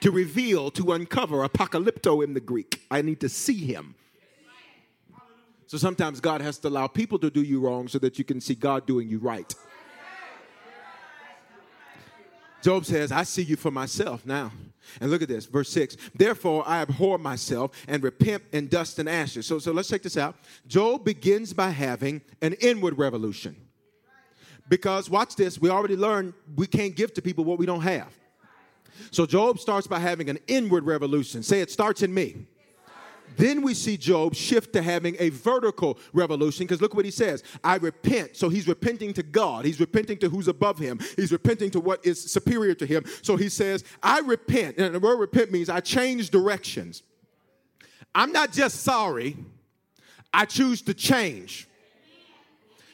[0.01, 2.81] To reveal, to uncover, apocalypto in the Greek.
[2.91, 3.95] I need to see Him.
[5.67, 8.39] So sometimes God has to allow people to do you wrong so that you can
[8.39, 9.53] see God doing you right.
[12.65, 14.51] Job says, I see you for myself now.
[14.99, 15.97] And look at this, verse 6.
[16.15, 19.45] Therefore, I abhor myself and repent in dust and ashes.
[19.45, 20.35] So, so let's check this out.
[20.65, 23.55] Job begins by having an inward revolution.
[24.67, 28.11] Because, watch this, we already learned we can't give to people what we don't have.
[29.11, 31.43] So, Job starts by having an inward revolution.
[31.43, 32.47] Say, it starts in me.
[33.37, 37.43] Then we see Job shift to having a vertical revolution because look what he says
[37.63, 38.35] I repent.
[38.35, 42.05] So he's repenting to God, he's repenting to who's above him, he's repenting to what
[42.05, 43.03] is superior to him.
[43.21, 44.77] So he says, I repent.
[44.77, 47.03] And the word repent means I change directions.
[48.13, 49.35] I'm not just sorry,
[50.33, 51.67] I choose to change.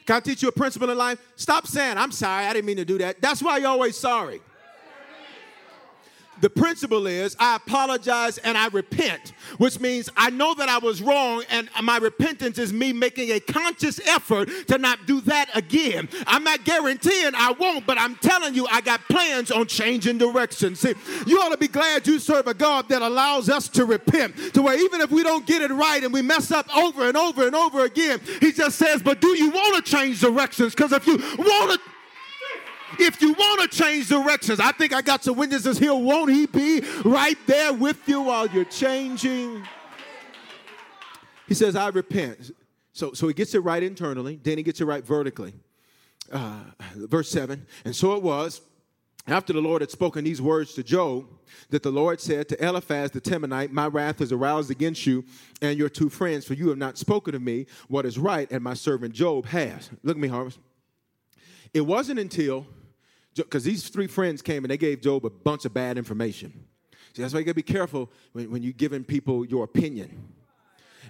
[0.06, 1.20] Can I teach you a principle in life?
[1.36, 3.20] Stop saying, I'm sorry, I didn't mean to do that.
[3.20, 4.40] That's why you're always sorry.
[6.42, 11.00] The principle is I apologize and I repent, which means I know that I was
[11.00, 16.08] wrong, and my repentance is me making a conscious effort to not do that again.
[16.26, 20.74] I'm not guaranteeing I won't, but I'm telling you, I got plans on changing direction.
[20.74, 20.94] See,
[21.28, 24.62] you ought to be glad you serve a God that allows us to repent, to
[24.62, 27.46] where even if we don't get it right and we mess up over and over
[27.46, 30.74] and over again, He just says, But do you want to change directions?
[30.74, 31.91] Because if you want to,
[33.04, 35.94] if you want to change directions, I think I got some witnesses here.
[35.94, 39.66] Won't he be right there with you while you're changing?
[41.46, 42.52] He says, I repent.
[42.92, 45.54] So, so he gets it right internally, then he gets it right vertically.
[46.30, 46.60] Uh,
[46.94, 48.60] verse 7 And so it was,
[49.26, 51.26] after the Lord had spoken these words to Job,
[51.70, 55.24] that the Lord said to Eliphaz the Temanite, My wrath is aroused against you
[55.60, 58.62] and your two friends, for you have not spoken to me what is right, and
[58.62, 59.90] my servant Job has.
[60.02, 60.58] Look at me, Harvest.
[61.72, 62.66] It wasn't until
[63.34, 66.52] because these three friends came and they gave Job a bunch of bad information.
[67.14, 70.28] See, that's why you gotta be careful when, when you're giving people your opinion.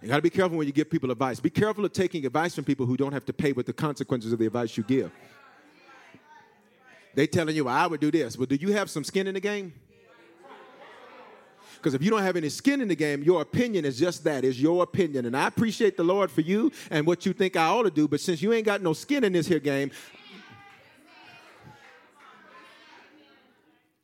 [0.00, 1.38] You gotta be careful when you give people advice.
[1.38, 4.32] Be careful of taking advice from people who don't have to pay with the consequences
[4.32, 5.12] of the advice you give.
[7.14, 8.38] They telling you, well, I would do this.
[8.38, 9.74] Well, do you have some skin in the game?
[11.76, 14.44] Because if you don't have any skin in the game, your opinion is just that,
[14.44, 15.26] is your opinion.
[15.26, 18.06] And I appreciate the Lord for you and what you think I ought to do,
[18.06, 19.90] but since you ain't got no skin in this here game,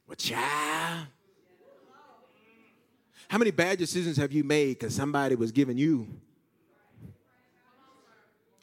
[0.09, 1.07] Well, child.
[3.29, 6.09] How many bad decisions have you made because somebody was giving you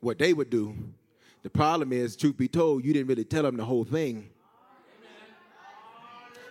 [0.02, 0.76] what they would do?
[1.44, 4.28] The problem is, truth be told, you didn't really tell them the whole thing.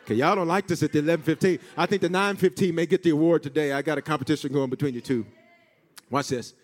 [0.04, 1.58] Okay, y'all don't like this at the 11:15.
[1.76, 3.72] I think the 9:15 may get the award today.
[3.72, 5.26] I got a competition going between you two.
[6.08, 6.54] Watch this.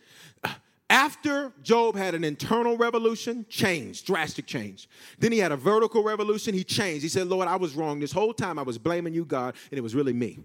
[0.91, 4.89] After Job had an internal revolution, change, drastic change.
[5.21, 7.05] Then he had a vertical revolution, he changed.
[7.05, 8.01] He said, Lord, I was wrong.
[8.01, 10.41] This whole time I was blaming you, God, and it was really me.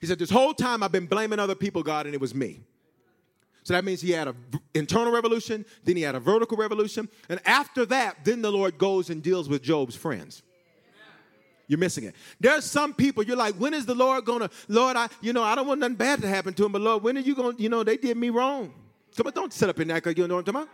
[0.00, 2.60] He said, This whole time I've been blaming other people, God, and it was me.
[3.62, 4.36] So that means he had an
[4.74, 7.08] internal revolution, then he had a vertical revolution.
[7.28, 10.42] And after that, then the Lord goes and deals with Job's friends.
[11.72, 12.14] You're missing it.
[12.38, 15.54] There's some people you're like, when is the Lord gonna, Lord, I, you know, I
[15.54, 17.70] don't want nothing bad to happen to him, but Lord, when are you gonna, you
[17.70, 18.74] know, they did me wrong.
[19.16, 20.68] Come on, don't sit up in that because you know what I'm talking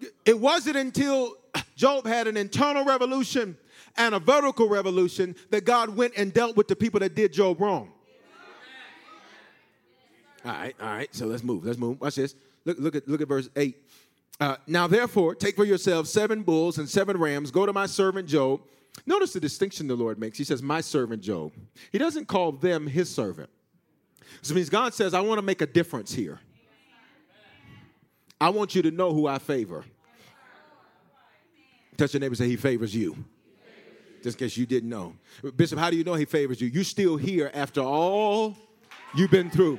[0.00, 0.10] about.
[0.24, 1.36] It wasn't until
[1.76, 3.56] Job had an internal revolution
[3.96, 7.60] and a vertical revolution that God went and dealt with the people that did Job
[7.60, 7.92] wrong.
[10.44, 11.14] All right, all right.
[11.14, 11.64] So let's move.
[11.64, 12.00] Let's move.
[12.00, 12.34] Watch this.
[12.64, 13.76] Look, look at look at verse eight.
[14.40, 17.52] Uh, now, therefore, take for yourselves seven bulls and seven rams.
[17.52, 18.62] Go to my servant Job
[19.04, 20.38] Notice the distinction the Lord makes.
[20.38, 21.52] He says, My servant Job.
[21.92, 23.50] He doesn't call them his servant.
[24.40, 26.40] This means God says, I want to make a difference here.
[28.40, 29.84] I want you to know who I favor.
[31.96, 33.16] Touch your neighbor say, He favors you.
[34.22, 35.14] Just in case you didn't know.
[35.56, 36.68] Bishop, how do you know He favors you?
[36.68, 38.56] You're still here after all
[39.14, 39.78] you've been through.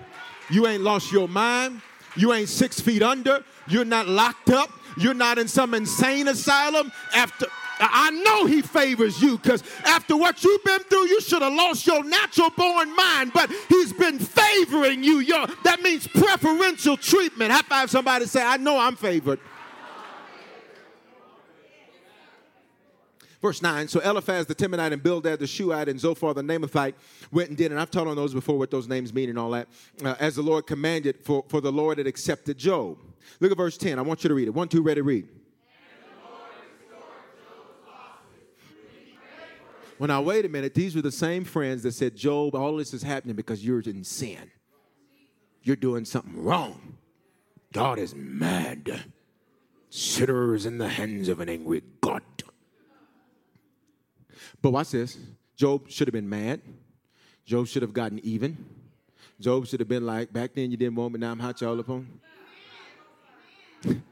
[0.50, 1.82] You ain't lost your mind.
[2.16, 3.44] You ain't six feet under.
[3.68, 4.72] You're not locked up.
[4.98, 7.46] You're not in some insane asylum after
[7.80, 11.86] I know he favors you because after what you've been through, you should have lost
[11.86, 15.20] your natural born mind, but he's been favoring you.
[15.20, 17.52] Yo, that means preferential treatment.
[17.52, 19.40] High five somebody say, I know I'm favored.
[23.40, 26.96] Verse 9, so Eliphaz the Temanite and Bildad the Shuhite and Zophar the Naamathite
[27.32, 29.52] went and did, and I've taught on those before what those names mean and all
[29.52, 29.68] that,
[30.04, 32.98] uh, as the Lord commanded, for, for the Lord had accepted Job.
[33.40, 34.00] Look at verse 10.
[34.00, 34.52] I want you to read it.
[34.52, 35.28] One, two, ready, read.
[40.00, 40.74] Well, now, wait a minute.
[40.74, 44.04] These were the same friends that said, Job, all this is happening because you're in
[44.04, 44.52] sin.
[45.64, 46.98] You're doing something wrong.
[47.74, 49.04] God is mad.
[49.90, 52.22] Sinners in the hands of an angry God.
[54.62, 55.18] But watch this
[55.56, 56.62] Job should have been mad.
[57.46, 58.66] Job should have gotten even.
[59.40, 61.80] Job should have been like, back then you didn't want me, now I'm hot y'all
[61.80, 62.08] upon.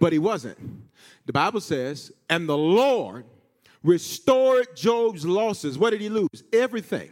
[0.00, 0.58] but he wasn't.
[1.26, 3.24] The Bible says, and the Lord
[3.84, 5.78] restored Job's losses.
[5.78, 6.42] What did he lose?
[6.52, 7.10] Everything.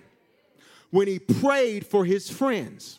[0.90, 2.98] When he prayed for his friends.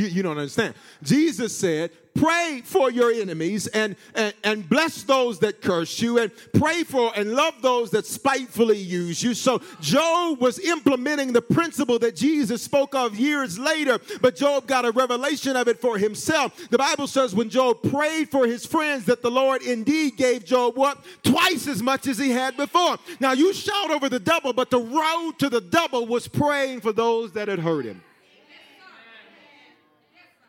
[0.00, 0.74] You, you don't understand.
[1.02, 6.32] Jesus said, pray for your enemies and, and, and bless those that curse you and
[6.54, 9.34] pray for and love those that spitefully use you.
[9.34, 14.86] So Job was implementing the principle that Jesus spoke of years later, but Job got
[14.86, 16.68] a revelation of it for himself.
[16.70, 20.76] The Bible says when Job prayed for his friends that the Lord indeed gave Job
[20.76, 20.98] what?
[21.22, 22.96] Twice as much as he had before.
[23.20, 26.92] Now you shout over the double, but the road to the double was praying for
[26.92, 28.02] those that had hurt him.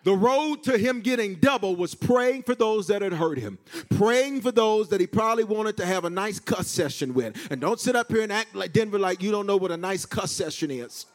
[0.03, 3.59] The road to him getting double was praying for those that had hurt him,
[3.91, 7.37] praying for those that he probably wanted to have a nice cuss session with.
[7.51, 9.77] And don't sit up here and act like Denver like you don't know what a
[9.77, 11.05] nice cuss session is.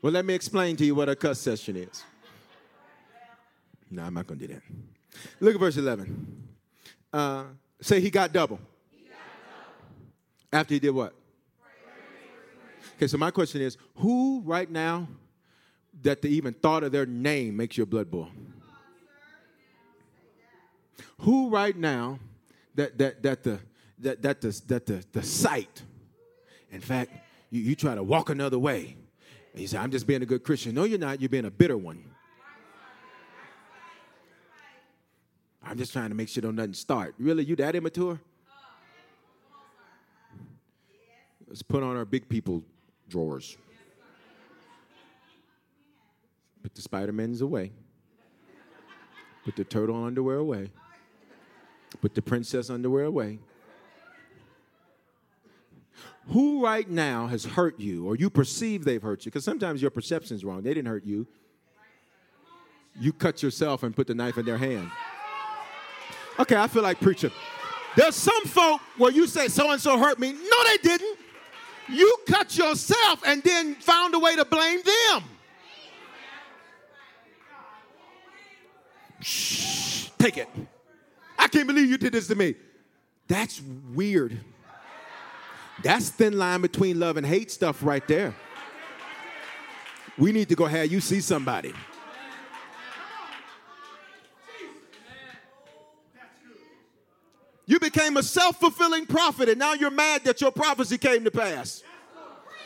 [0.00, 2.04] Well, let me explain to you what a cuss session is.
[3.90, 4.62] No, I'm not going to do that.
[5.40, 6.48] Look at verse 11.
[7.12, 7.44] Uh,
[7.80, 8.60] say he got double.
[10.52, 11.14] After he did what?
[12.96, 15.06] Okay, so my question is who right now
[16.02, 18.30] that the even thought of their name makes your blood boil?
[21.20, 22.18] Who right now
[22.74, 23.60] that that that the
[23.98, 25.82] that that the that the, the sight,
[26.70, 27.12] in fact,
[27.50, 28.96] you, you try to walk another way.
[29.52, 30.74] And you say, I'm just being a good Christian.
[30.74, 32.04] No, you're not, you're being a bitter one.
[35.62, 37.14] I'm just trying to make sure don't nothing start.
[37.18, 38.20] Really, you that immature?
[41.48, 42.62] Let's put on our big people
[43.08, 43.56] drawers.
[46.62, 47.72] Put the Spider-Mans away.
[49.44, 50.70] Put the turtle underwear away.
[52.02, 53.38] Put the princess underwear away.
[56.28, 59.30] Who right now has hurt you or you perceive they've hurt you?
[59.30, 60.62] Because sometimes your perception is wrong.
[60.62, 61.26] They didn't hurt you.
[63.00, 64.90] You cut yourself and put the knife in their hand.
[66.38, 67.30] Okay, I feel like preaching.
[67.96, 70.32] There's some folk where you say so and so hurt me.
[70.32, 71.17] No, they didn't.
[71.90, 75.24] You cut yourself and then found a way to blame them.
[79.20, 80.48] Shh, take it.
[81.38, 82.54] I can't believe you did this to me.
[83.26, 83.60] That's
[83.94, 84.38] weird.
[85.82, 88.34] That's thin line between love and hate stuff right there.
[90.16, 91.72] We need to go have you see somebody.
[97.68, 101.30] You became a self fulfilling prophet, and now you're mad that your prophecy came to
[101.30, 101.82] pass.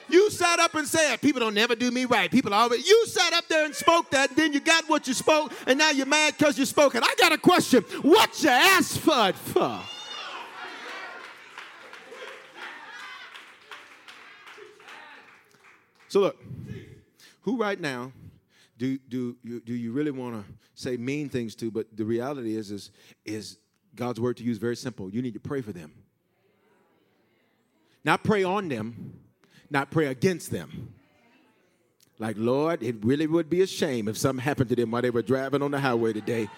[0.08, 2.30] You sat up and said, People don't never do me right.
[2.30, 2.86] People always.
[2.86, 5.76] You sat up there and spoke that, and then you got what you spoke, and
[5.76, 7.02] now you're mad because you spoke it.
[7.04, 7.82] I got a question.
[8.02, 9.80] What you asked for it for?
[16.06, 16.40] So look,
[17.40, 18.12] who right now
[18.78, 21.72] do do you, do you really want to say mean things to?
[21.72, 22.92] But the reality is is
[23.24, 23.58] is
[23.94, 25.10] God's word to you is very simple.
[25.10, 25.92] You need to pray for them.
[28.04, 29.20] Not pray on them,
[29.70, 30.94] not pray against them.
[32.18, 35.10] Like, Lord, it really would be a shame if something happened to them while they
[35.10, 36.48] were driving on the highway today.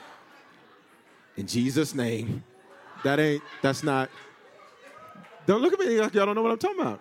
[1.36, 2.44] In Jesus' name.
[3.02, 4.08] That ain't, that's not.
[5.46, 7.00] Don't look at me like y'all don't know what I'm talking about.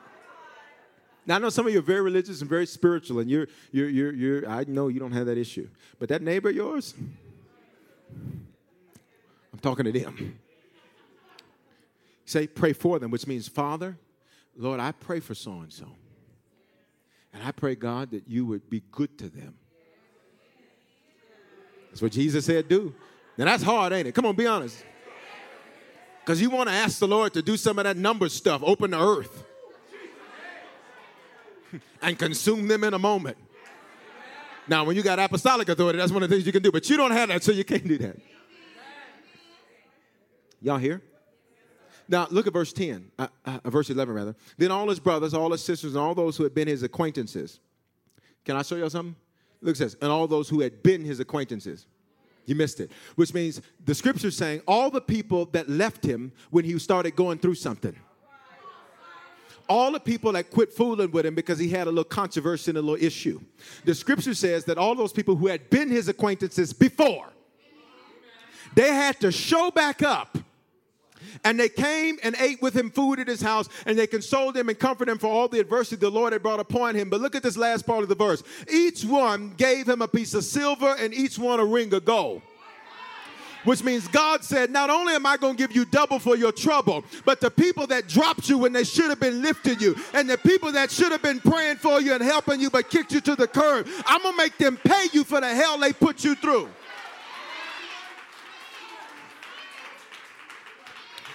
[1.25, 3.87] Now I know some of you are very religious and very spiritual, and you're you're
[3.87, 5.69] you're you're I know you don't have that issue.
[5.97, 6.93] But that neighbor of yours,
[9.63, 10.39] talking to them.
[12.25, 13.97] Say, pray for them, which means, Father,
[14.55, 15.87] Lord, I pray for so and so.
[17.33, 19.55] And I pray, God, that you would be good to them.
[21.89, 22.93] That's what Jesus said, do.
[23.37, 24.13] Now that's hard, ain't it?
[24.13, 24.83] Come on, be honest.
[26.19, 28.91] Because you want to ask the Lord to do some of that number stuff, open
[28.91, 29.43] the earth,
[32.01, 33.37] and consume them in a moment.
[34.67, 36.89] Now, when you got apostolic authority, that's one of the things you can do, but
[36.89, 38.17] you don't have that, so you can't do that.
[40.63, 41.01] Y'all here?
[42.07, 44.35] Now, look at verse 10, uh, uh, verse 11, rather.
[44.57, 47.59] Then all his brothers, all his sisters, and all those who had been his acquaintances.
[48.43, 49.15] Can I show y'all something?
[49.61, 49.95] Look at this.
[50.01, 51.85] And all those who had been his acquaintances.
[52.45, 52.91] You missed it.
[53.15, 57.39] Which means the scripture's saying all the people that left him when he started going
[57.39, 57.95] through something.
[59.69, 62.77] All the people that quit fooling with him because he had a little controversy and
[62.77, 63.39] a little issue.
[63.85, 67.31] The scripture says that all those people who had been his acquaintances before,
[68.75, 70.37] they had to show back up
[71.43, 74.69] and they came and ate with him food at his house, and they consoled him
[74.69, 77.09] and comforted him for all the adversity the Lord had brought upon him.
[77.09, 78.43] But look at this last part of the verse.
[78.71, 82.41] Each one gave him a piece of silver, and each one a ring of gold
[83.63, 86.51] which means God said, Not only am I going to give you double for your
[86.51, 90.29] trouble, but the people that dropped you when they should have been lifting you, and
[90.29, 93.21] the people that should have been praying for you and helping you but kicked you
[93.21, 96.23] to the curb, I'm going to make them pay you for the hell they put
[96.23, 96.69] you through.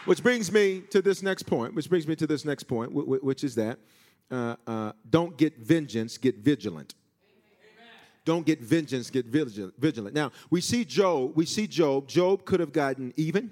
[0.08, 3.44] Which brings me to this next point, which brings me to this next point, which
[3.44, 3.78] is that
[4.30, 6.94] uh, uh, don't get vengeance, get vigilant.
[8.24, 10.14] Don't get vengeance, get vigilant.
[10.14, 12.08] Now, we see Job, we see Job.
[12.08, 13.50] Job could have gotten even.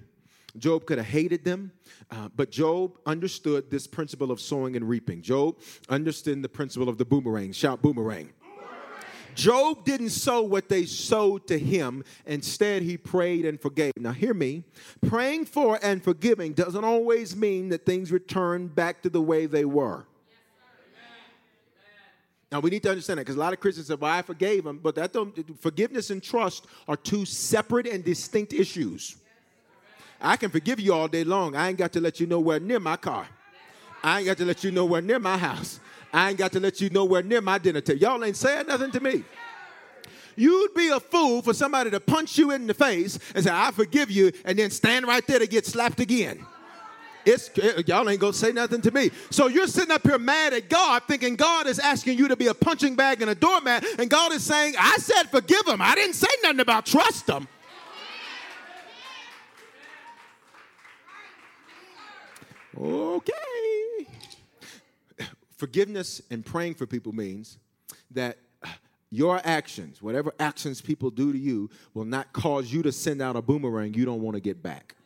[0.56, 1.72] Job could have hated them,
[2.10, 5.20] uh, but Job understood this principle of sowing and reaping.
[5.20, 5.58] Job
[5.90, 7.52] understood the principle of the boomerang.
[7.52, 8.30] Shout boomerang.
[9.36, 12.02] Job didn't sow what they sowed to him.
[12.24, 13.92] Instead, he prayed and forgave.
[13.98, 14.64] Now, hear me.
[15.06, 19.66] Praying for and forgiving doesn't always mean that things return back to the way they
[19.66, 20.06] were.
[22.50, 24.64] Now we need to understand that because a lot of Christians say, "Well, I forgave
[24.64, 29.16] them," but that don't, forgiveness and trust are two separate and distinct issues.
[30.20, 31.56] I can forgive you all day long.
[31.56, 33.28] I ain't got to let you know where near my car.
[34.02, 35.80] I ain't got to let you know where near my house.
[36.16, 38.00] I ain't got to let you nowhere near my dinner table.
[38.00, 39.22] Y'all ain't saying nothing to me.
[40.34, 43.70] You'd be a fool for somebody to punch you in the face and say, I
[43.70, 46.46] forgive you, and then stand right there to get slapped again.
[47.26, 49.10] It's, eh, eh, y'all ain't gonna say nothing to me.
[49.28, 52.46] So you're sitting up here mad at God, thinking God is asking you to be
[52.46, 55.82] a punching bag and a doormat, and God is saying, I said forgive him.
[55.82, 57.46] I didn't say nothing about trust him.
[62.78, 63.65] Okay
[65.56, 67.58] forgiveness and praying for people means
[68.10, 68.38] that
[69.10, 73.36] your actions, whatever actions people do to you, will not cause you to send out
[73.36, 74.96] a boomerang you don't want to get back.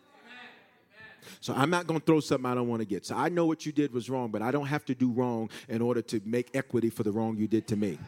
[1.40, 3.06] So I'm not going to throw something I don't want to get.
[3.06, 5.48] So I know what you did was wrong, but I don't have to do wrong
[5.68, 7.98] in order to make equity for the wrong you did to me.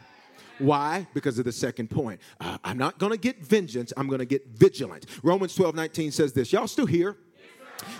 [0.59, 1.07] Why?
[1.13, 2.19] Because of the second point.
[2.39, 5.05] Uh, I'm not going to get vengeance, I'm going to get vigilant.
[5.23, 6.53] Romans 12 19 says this.
[6.53, 7.17] Y'all still here?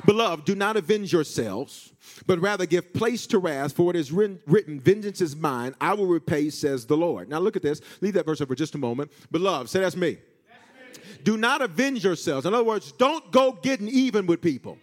[0.06, 1.94] Beloved, do not avenge yourselves,
[2.26, 6.08] but rather give place to wrath, for it is written, Vengeance is mine, I will
[6.08, 7.30] repay, says the Lord.
[7.30, 7.82] Now look at this.
[8.02, 9.12] Leave that verse up for just a moment.
[9.32, 10.18] Beloved, say that's me.
[10.48, 11.16] That's me.
[11.24, 12.46] Do not avenge yourselves.
[12.46, 14.78] In other words, don't go getting even with people.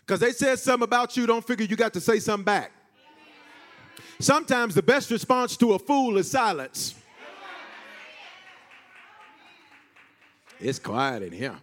[0.00, 2.72] Because they said something about you, don't figure you got to say something back.
[4.18, 6.94] Sometimes the best response to a fool is silence.
[10.60, 11.56] It's quiet in here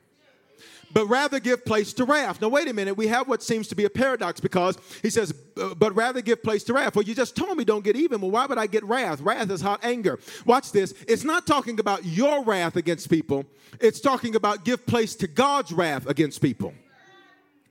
[0.91, 2.41] but rather give place to wrath.
[2.41, 2.95] Now, wait a minute.
[2.95, 6.63] We have what seems to be a paradox because he says, but rather give place
[6.65, 6.95] to wrath.
[6.95, 8.21] Well, you just told me don't get even.
[8.21, 9.21] Well, why would I get wrath?
[9.21, 10.19] Wrath is hot anger.
[10.45, 10.93] Watch this.
[11.07, 13.45] It's not talking about your wrath against people,
[13.79, 16.73] it's talking about give place to God's wrath against people.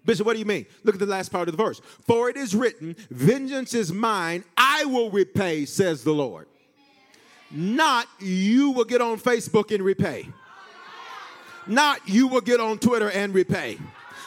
[0.05, 0.64] Bishop, what do you mean?
[0.85, 1.83] Look at the last part of the verse.
[2.07, 6.47] For it is written, Vengeance is mine, I will repay, says the Lord.
[7.51, 10.29] Not you will get on Facebook and repay
[11.69, 13.79] not you will get on Twitter and repay.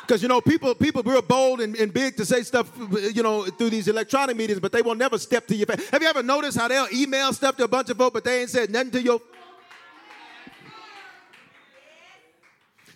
[0.02, 2.70] Because you know, people people are bold and, and, big to say stuff,
[3.14, 5.90] you know, through these electronic meetings, but they will never step to your face.
[5.90, 8.42] Have you ever noticed how they'll email stuff to a bunch of folks, but they
[8.42, 9.22] ain't said nothing to your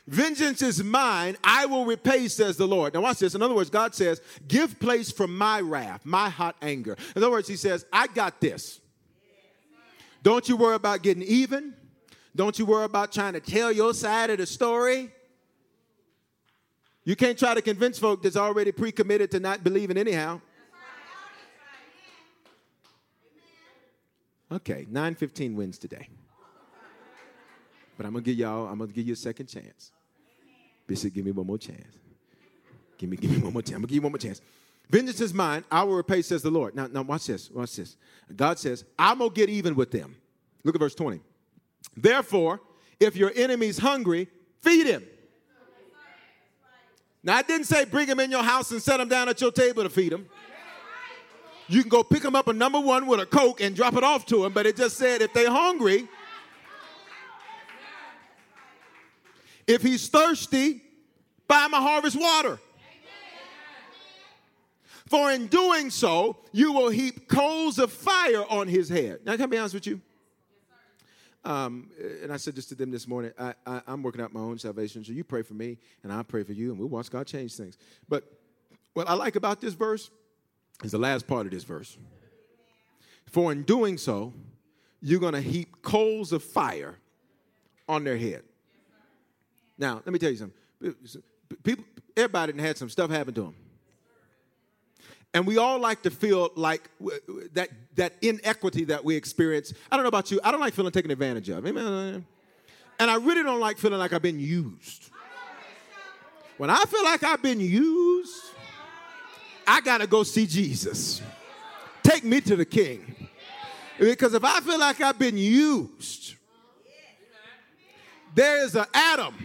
[0.07, 2.93] Vengeance is mine, I will repay, says the Lord.
[2.93, 3.33] Now, watch this.
[3.33, 6.95] In other words, God says, Give place for my wrath, my hot anger.
[7.15, 8.79] In other words, He says, I got this.
[10.21, 11.73] Don't you worry about getting even.
[12.35, 15.09] Don't you worry about trying to tell your side of the story.
[17.05, 20.41] You can't try to convince folk that's already pre-committed to not believing anyhow.
[24.51, 26.09] Okay, 915 wins today.
[27.97, 29.91] But I'm gonna give y'all, I'm gonna give you a second chance.
[30.87, 31.97] Bishop, give me one more chance.
[32.97, 33.75] Give me, give me one more chance.
[33.75, 34.41] I'm gonna give you one more chance.
[34.89, 36.75] Vengeance is mine, I will repay, says the Lord.
[36.75, 37.49] Now, now watch this.
[37.49, 37.97] Watch this.
[38.35, 40.15] God says, I'm gonna get even with them.
[40.63, 41.21] Look at verse 20.
[41.95, 42.61] Therefore,
[42.99, 44.27] if your enemy's hungry,
[44.61, 45.03] feed him.
[47.23, 49.51] Now, I didn't say bring him in your house and set him down at your
[49.51, 50.27] table to feed him.
[51.67, 54.03] You can go pick him up a number one with a Coke and drop it
[54.03, 56.07] off to him, but it just said if they're hungry,
[59.65, 60.81] if he's thirsty,
[61.47, 62.59] buy him a harvest water.
[65.07, 69.19] For in doing so, you will heap coals of fire on his head.
[69.25, 70.01] Now, can I be honest with you?
[71.45, 71.91] Um,
[72.23, 73.31] and I said this to them this morning.
[73.39, 76.23] I, I, I'm working out my own salvation, so you pray for me, and I'll
[76.23, 77.77] pray for you, and we'll watch God change things.
[78.09, 78.23] But
[78.93, 80.09] what I like about this verse
[80.83, 81.97] is the last part of this verse.
[83.27, 84.33] For in doing so,
[85.01, 86.97] you're going to heap coals of fire
[87.87, 88.41] on their head.
[89.77, 90.95] Now, let me tell you something.
[91.63, 91.85] People,
[92.17, 93.55] everybody had some stuff happen to them.
[95.35, 96.89] And we all like to feel like
[97.55, 99.73] that, that inequity that we experience.
[99.91, 100.39] I don't know about you.
[100.41, 101.67] I don't like feeling taken advantage of.
[101.67, 102.25] Amen.
[102.97, 105.09] And I really don't like feeling like I've been used.
[106.55, 108.45] When I feel like I've been used,
[109.67, 111.21] I got to go see Jesus.
[112.01, 113.27] Take me to the king.
[113.99, 116.35] Because if I feel like I've been used,
[118.33, 119.35] there is an Adam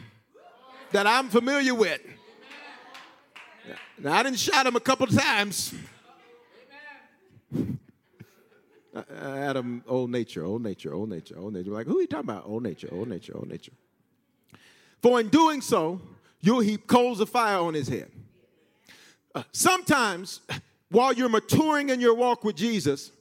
[0.93, 2.01] that I'm familiar with
[4.03, 5.74] now, I didn't shot him a couple times.
[9.22, 11.70] Adam, old nature, old nature, old nature, old nature.
[11.70, 12.46] Like, who are you talking about?
[12.46, 13.72] Old nature, old nature, old nature.
[15.03, 16.01] For in doing so,
[16.40, 18.11] you'll heap coals of fire on his head.
[19.34, 20.40] Uh, sometimes,
[20.90, 23.12] while you're maturing in your walk with Jesus,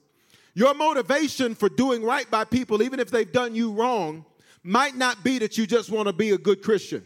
[0.55, 4.25] your motivation for doing right by people, even if they've done you wrong,
[4.63, 7.03] might not be that you just want to be a good Christian.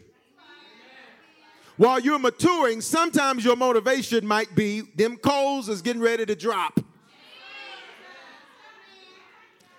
[1.76, 6.78] While you're maturing, sometimes your motivation might be them coals is getting ready to drop.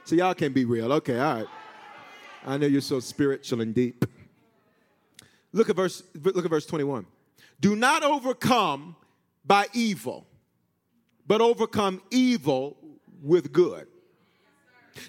[0.04, 0.92] So y'all can be real.
[0.94, 1.48] Okay, all right.
[2.46, 4.06] I know you're so spiritual and deep.
[5.52, 7.06] Look at verse look at verse 21.
[7.62, 8.96] Do not overcome
[9.46, 10.28] by evil,
[11.26, 12.78] but overcome evil
[13.24, 13.88] with good.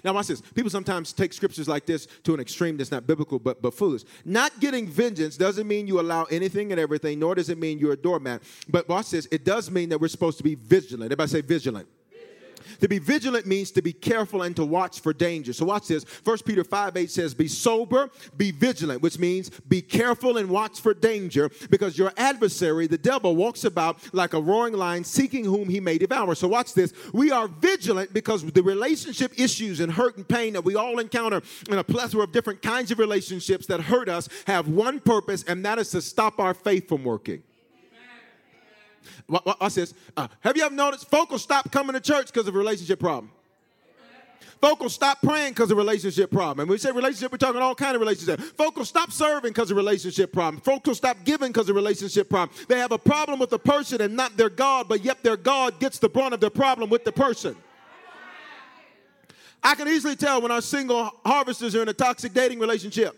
[0.03, 0.41] Now, watch this.
[0.41, 4.03] People sometimes take scriptures like this to an extreme that's not biblical, but, but foolish.
[4.25, 7.93] Not getting vengeance doesn't mean you allow anything and everything, nor does it mean you're
[7.93, 8.43] a doormat.
[8.67, 9.27] But watch this.
[9.31, 11.11] It does mean that we're supposed to be vigilant.
[11.11, 11.87] Everybody say vigilant.
[12.79, 15.53] To be vigilant means to be careful and to watch for danger.
[15.53, 16.03] So watch this.
[16.23, 20.79] 1 Peter 5 8 says, Be sober, be vigilant, which means be careful and watch
[20.79, 25.69] for danger, because your adversary, the devil, walks about like a roaring lion, seeking whom
[25.69, 26.35] he may devour.
[26.35, 26.93] So watch this.
[27.13, 31.41] We are vigilant because the relationship issues and hurt and pain that we all encounter
[31.69, 35.63] in a plethora of different kinds of relationships that hurt us have one purpose, and
[35.65, 37.43] that is to stop our faith from working.
[39.27, 39.93] Watch this.
[40.15, 42.99] Uh, have you ever noticed folk will stop coming to church because of a relationship
[42.99, 43.31] problem?
[44.61, 46.61] Folk will stop praying because of relationship problem.
[46.61, 48.43] And when we say relationship, we're talking all kind of relationships.
[48.51, 50.61] Folk will stop serving because of relationship problem.
[50.61, 52.57] Folk will stop giving because of relationship problem.
[52.67, 55.79] They have a problem with the person and not their God, but yet their God
[55.79, 57.55] gets the brunt of their problem with the person.
[59.63, 63.15] I can easily tell when our single harvesters are in a toxic dating relationship.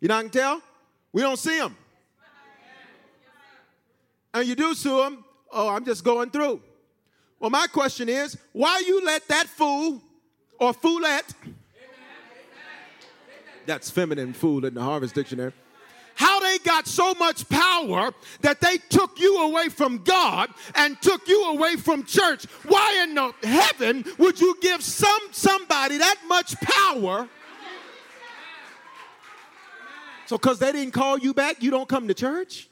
[0.00, 0.62] You know I can tell?
[1.12, 1.76] We don't see them
[4.32, 6.62] and you do sue him, oh, I'm just going through.
[7.38, 10.02] Well, my question is, why you let that fool
[10.58, 11.32] or foolette,
[13.66, 15.52] that's feminine fool in the Harvest Dictionary,
[16.14, 18.12] how they got so much power
[18.42, 22.44] that they took you away from God and took you away from church.
[22.68, 27.26] Why in the heaven would you give some somebody that much power?
[30.26, 32.68] So because they didn't call you back, you don't come to church?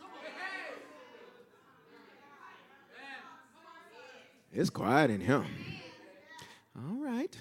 [4.53, 5.45] It's quiet in here.
[6.77, 7.37] All right.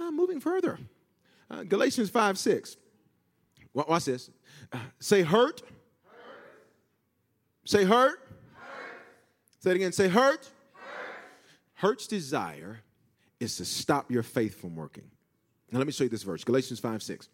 [0.00, 0.78] Uh, moving further.
[1.50, 2.76] Uh, Galatians 5 6.
[3.72, 4.30] Watch this.
[4.72, 5.62] Uh, say hurt.
[5.62, 5.68] hurt.
[7.64, 8.18] Say hurt.
[8.54, 8.88] hurt.
[9.60, 9.92] Say it again.
[9.92, 10.50] Say hurt.
[10.74, 10.86] hurt.
[11.74, 12.80] Hurt's desire
[13.38, 15.10] is to stop your faith from working.
[15.70, 17.28] Now, let me show you this verse Galatians 5 6.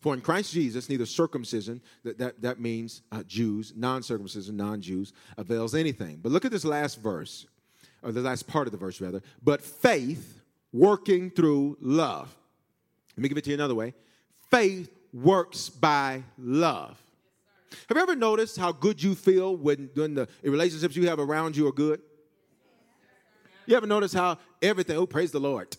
[0.00, 4.80] For in Christ Jesus, neither circumcision, that, that, that means uh, Jews, non circumcision, non
[4.80, 6.18] Jews, avails anything.
[6.22, 7.46] But look at this last verse
[8.04, 10.40] or the last part of the verse rather, but faith
[10.72, 12.34] working through love.
[13.16, 13.94] Let me give it to you another way.
[14.50, 17.00] Faith works by love.
[17.88, 21.56] Have you ever noticed how good you feel when, when the relationships you have around
[21.56, 22.00] you are good?
[23.66, 25.76] You ever notice how everything, oh, praise the Lord.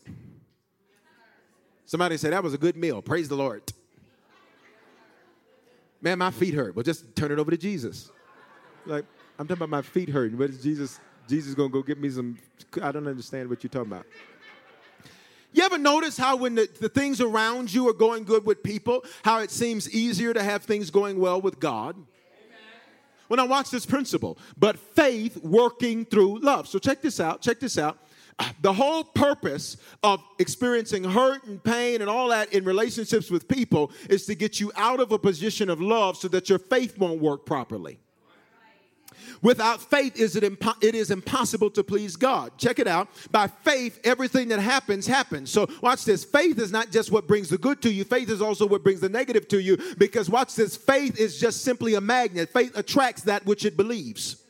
[1.85, 3.01] Somebody said that was a good meal.
[3.01, 3.61] Praise the Lord.
[6.01, 6.75] Man, my feet hurt.
[6.75, 8.11] Well, just turn it over to Jesus.
[8.85, 9.05] Like,
[9.37, 10.37] I'm talking about my feet hurting.
[10.37, 12.37] What is Jesus Jesus is gonna go get me some.
[12.81, 14.05] I don't understand what you're talking about.
[15.53, 19.05] You ever notice how when the, the things around you are going good with people,
[19.23, 21.95] how it seems easier to have things going well with God?
[23.29, 24.37] Well, now watch this principle.
[24.57, 26.67] But faith working through love.
[26.67, 27.41] So check this out.
[27.41, 27.97] Check this out.
[28.61, 33.91] The whole purpose of experiencing hurt and pain and all that in relationships with people
[34.09, 37.21] is to get you out of a position of love so that your faith won't
[37.21, 37.97] work properly.
[39.41, 42.51] Without faith, is it, impo- it is impossible to please God.
[42.57, 43.07] Check it out.
[43.31, 45.51] By faith, everything that happens, happens.
[45.51, 46.23] So, watch this.
[46.23, 49.01] Faith is not just what brings the good to you, faith is also what brings
[49.01, 49.77] the negative to you.
[49.97, 52.51] Because, watch this, faith is just simply a magnet.
[52.51, 54.44] Faith attracts that which it believes.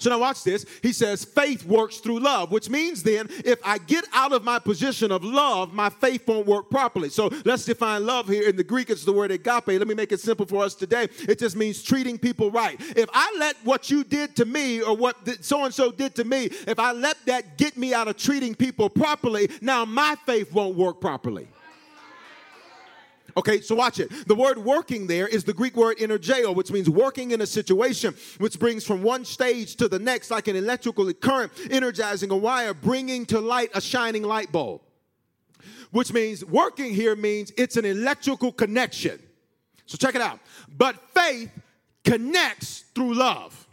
[0.00, 0.64] So now watch this.
[0.82, 4.58] He says faith works through love, which means then if I get out of my
[4.58, 7.10] position of love, my faith won't work properly.
[7.10, 8.48] So let's define love here.
[8.48, 9.66] In the Greek, it's the word agape.
[9.66, 11.08] Let me make it simple for us today.
[11.28, 12.80] It just means treating people right.
[12.96, 16.24] If I let what you did to me or what so and so did to
[16.24, 20.52] me, if I let that get me out of treating people properly, now my faith
[20.52, 21.46] won't work properly.
[23.36, 24.10] Okay, so watch it.
[24.26, 28.14] The word working there is the Greek word energeo, which means working in a situation,
[28.38, 32.74] which brings from one stage to the next, like an electrical current energizing a wire,
[32.74, 34.82] bringing to light a shining light bulb.
[35.90, 39.20] Which means working here means it's an electrical connection.
[39.86, 40.38] So check it out.
[40.76, 41.50] But faith
[42.04, 43.66] connects through love.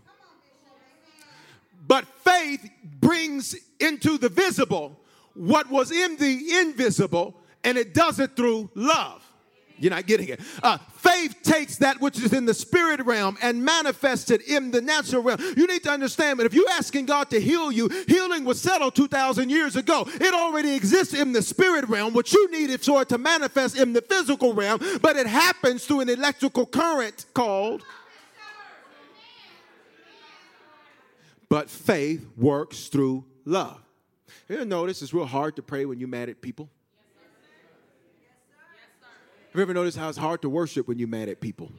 [1.88, 5.00] But faith brings into the visible
[5.34, 9.24] what was in the invisible, and it does it through love.
[9.80, 10.40] You're not getting it.
[10.64, 14.82] Uh, faith takes that which is in the spirit realm and manifests it in the
[14.82, 15.40] natural realm.
[15.56, 18.96] You need to understand that if you're asking God to heal you, healing was settled
[18.96, 20.06] 2,000 years ago.
[20.08, 22.14] It already exists in the spirit realm.
[22.14, 25.86] What you need is for it to manifest in the physical realm, but it happens
[25.86, 27.84] through an electrical current called.
[31.50, 33.82] But faith works through love.
[34.50, 36.70] You notice it's real hard to pray when you're mad at people.
[39.58, 41.72] Have you ever noticed how it's hard to worship when you're mad at people?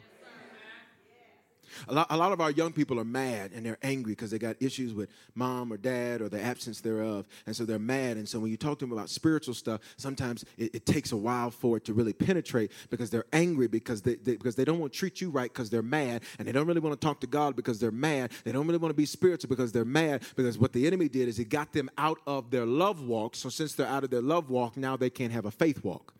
[1.86, 4.38] A lot, a lot of our young people are mad and they're angry because they
[4.40, 7.28] got issues with mom or dad or the absence thereof.
[7.46, 8.16] And so they're mad.
[8.16, 11.16] And so when you talk to them about spiritual stuff, sometimes it, it takes a
[11.16, 14.80] while for it to really penetrate because they're angry because they, they, because they don't
[14.80, 16.22] want to treat you right because they're mad.
[16.40, 18.32] And they don't really want to talk to God because they're mad.
[18.42, 20.24] They don't really want to be spiritual because they're mad.
[20.34, 23.36] Because what the enemy did is he got them out of their love walk.
[23.36, 26.17] So since they're out of their love walk, now they can't have a faith walk.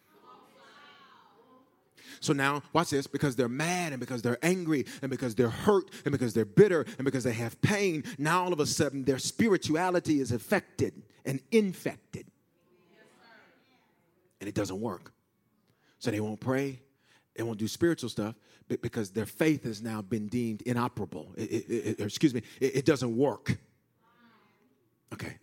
[2.21, 5.91] So now, watch this because they're mad and because they're angry and because they're hurt
[6.05, 9.19] and because they're bitter and because they have pain, now all of a sudden their
[9.19, 12.27] spirituality is affected and infected.
[14.41, 15.13] And it doesn't work.
[15.99, 16.81] So they won't pray,
[17.35, 18.35] they won't do spiritual stuff
[18.69, 21.33] because their faith has now been deemed inoperable.
[21.37, 23.57] It, it, it, excuse me, it, doesn't work.
[25.13, 25.39] Okay,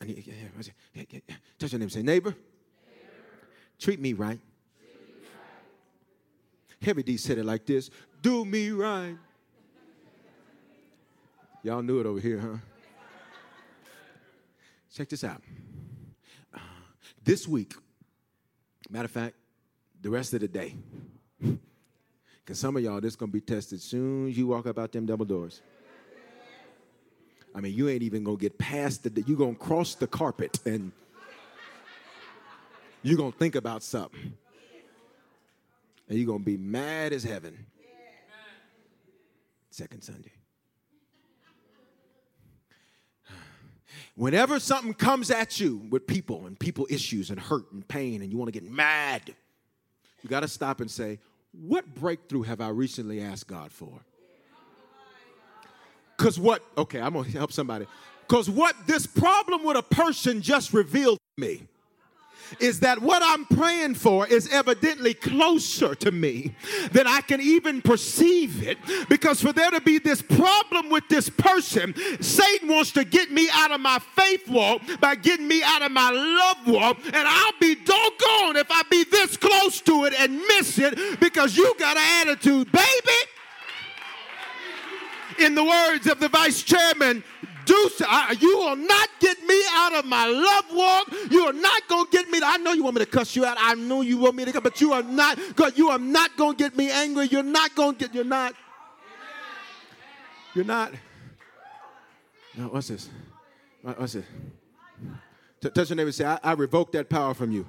[1.58, 1.90] touch your name.
[1.90, 2.38] Say, neighbor, neighbor.
[3.80, 4.40] treat me right.
[6.86, 7.90] Heavy D said it like this
[8.22, 9.18] Do me right.
[11.64, 12.58] Y'all knew it over here, huh?
[14.94, 15.42] Check this out.
[16.54, 16.60] Uh,
[17.24, 17.74] this week,
[18.88, 19.34] matter of fact,
[20.00, 20.76] the rest of the day,
[21.42, 24.92] because some of y'all, this going to be tested soon as you walk up out
[24.92, 25.64] them double doors.
[27.56, 30.06] I mean, you ain't even going to get past the, you're going to cross the
[30.06, 30.92] carpet and
[33.02, 34.38] you're going to think about something
[36.08, 37.66] and you're going to be mad as heaven.
[39.70, 40.32] Second Sunday.
[44.16, 48.32] Whenever something comes at you with people and people issues and hurt and pain, and
[48.32, 49.34] you want to get mad,
[50.22, 51.20] you got to stop and say,
[51.51, 53.99] What breakthrough have I recently asked God for?
[56.18, 57.88] Because what, okay, I'm going to help somebody.
[58.22, 61.68] Because what this problem with a person just revealed to me
[62.60, 66.56] is that what I'm praying for is evidently closer to me
[66.91, 68.78] than I can even perceive it.
[69.10, 73.48] Because for there to be this problem with this person, Satan wants to get me
[73.52, 76.98] out of my faith walk by getting me out of my love walk.
[77.06, 81.58] And I'll be doggone if I be this close to it and miss it because
[81.58, 83.32] you got an attitude, baby.
[85.39, 87.24] In the words of the vice chairman,
[87.66, 88.05] do so.
[88.07, 91.32] I, you will not get me out of my love walk.
[91.32, 92.39] You are not going to get me.
[92.39, 93.57] To, I know you want me to cuss you out.
[93.59, 95.39] I know you want me to, but you are not.
[95.55, 97.28] God, you are not going to get me angry.
[97.28, 98.16] You're not going to get.
[98.16, 98.53] You're not.
[100.53, 100.93] You're not.
[102.55, 103.09] No, what's this?
[103.82, 104.26] What's this?
[105.61, 107.66] Touch your neighbor and say, I, I revoke that power from you.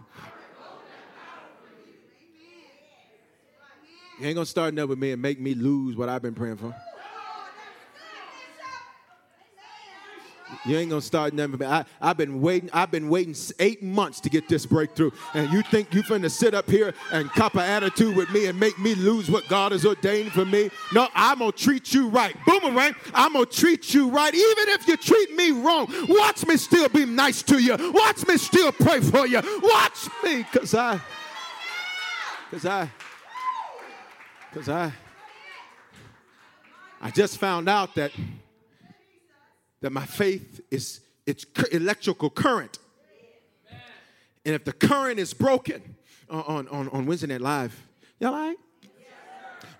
[4.18, 6.56] You ain't gonna start nothing with me and make me lose what I've been praying
[6.56, 6.74] for.
[10.64, 11.62] You ain't gonna start nothing.
[11.62, 12.70] I, I've been waiting.
[12.72, 16.54] I've been waiting eight months to get this breakthrough, and you think you finna sit
[16.54, 19.84] up here and cop an attitude with me and make me lose what God has
[19.84, 20.70] ordained for me?
[20.92, 22.36] No, I'm gonna treat you right.
[22.46, 25.88] Boomerang, I'm gonna treat you right, even if you treat me wrong.
[26.08, 27.76] Watch me still be nice to you.
[27.92, 29.40] Watch me still pray for you.
[29.62, 31.00] Watch me, cause I,
[32.50, 32.90] cause I,
[34.52, 34.92] cause I,
[37.00, 38.12] I just found out that
[39.86, 42.80] that my faith is it's electrical current.
[44.44, 45.80] And if the current is broken
[46.28, 47.80] on, on, on Wednesday Night Live,
[48.18, 48.56] y'all all right?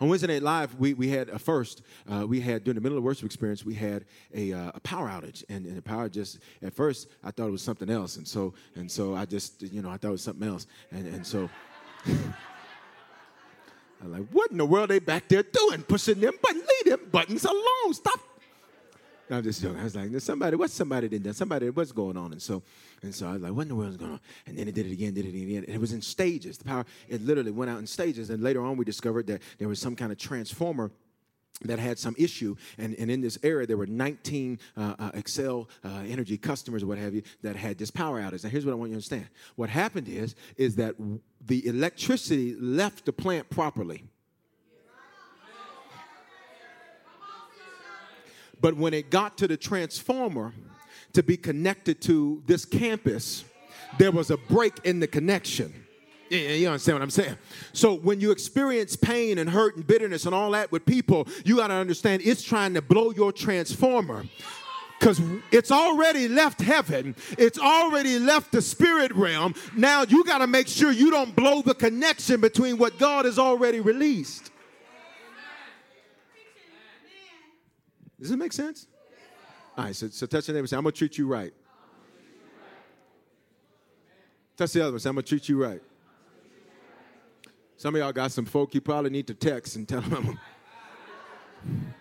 [0.01, 1.83] On Wednesday Night Live, we, we had a first.
[2.09, 5.09] Uh, we had, during the middle of worship experience, we had a, uh, a power
[5.09, 5.43] outage.
[5.49, 8.17] And, and the power just, at first, I thought it was something else.
[8.17, 10.69] And so, and so I just, you know, I thought it was something else.
[10.93, 11.51] And, and so,
[12.07, 15.83] I'm like, what in the world are they back there doing?
[15.83, 16.63] Pushing them buttons.
[16.85, 17.93] Leave them buttons alone.
[17.93, 18.21] Stop
[19.31, 19.81] I'm just joking.
[19.81, 21.35] I was like, somebody, what's somebody did that?
[21.35, 22.33] Somebody, what's going on?
[22.33, 22.63] And so,
[23.03, 24.21] and so I was like, what in the world is going on?
[24.47, 25.65] And then it did it again, did it again.
[25.67, 26.59] And it was in stages.
[26.59, 28.31] The power, it literally went out in stages.
[28.31, 30.91] And later on, we discovered that there was some kind of transformer
[31.63, 35.67] that had some issue and, and in this area there were 19 uh, uh, Xcel
[35.83, 38.75] uh, energy customers what have you that had this power outage now here's what i
[38.75, 40.95] want you to understand what happened is is that
[41.47, 44.05] the electricity left the plant properly
[48.67, 50.53] But when it got to the transformer
[51.13, 53.45] to be connected to this campus,
[53.97, 55.73] there was a break in the connection.
[56.31, 57.39] Yeah, you understand what I'm saying?
[57.73, 61.59] So when you experience pain and hurt and bitterness and all that with people, you
[61.59, 64.25] got to understand it's trying to blow your transformer
[64.99, 65.21] because
[65.53, 69.55] it's already left heaven, it's already left the spirit realm.
[69.77, 73.39] Now you got to make sure you don't blow the connection between what God has
[73.39, 74.51] already released.
[78.21, 78.87] Does it make sense?
[79.77, 81.53] All right, so, so touch your neighbor and say, I'm going to treat you right.
[84.57, 85.83] Touch the other one say, I'm going to treat you right.
[87.77, 90.41] Some of y'all got some folk you probably need to text and tell them.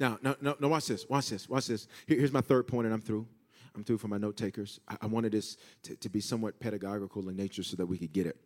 [0.00, 1.06] now, now, now, now, watch this.
[1.06, 1.46] Watch this.
[1.46, 1.88] Watch this.
[2.06, 3.26] Here, here's my third point, and I'm through.
[3.74, 4.80] I'm through for my note takers.
[4.88, 8.14] I, I wanted this to, to, be somewhat pedagogical in nature so that we could
[8.14, 8.38] get it.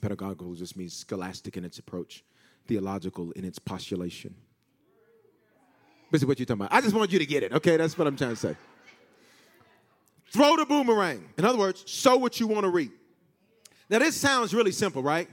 [0.00, 2.24] Pedagogical just means scholastic in its approach
[2.66, 4.34] theological in its postulation.
[6.10, 6.72] This is what you're talking about.
[6.72, 7.76] I just want you to get it, okay?
[7.76, 8.56] That's what I'm trying to say.
[10.32, 11.24] Throw the boomerang.
[11.38, 12.92] In other words, sow what you want to reap.
[13.88, 15.28] Now, this sounds really simple, right?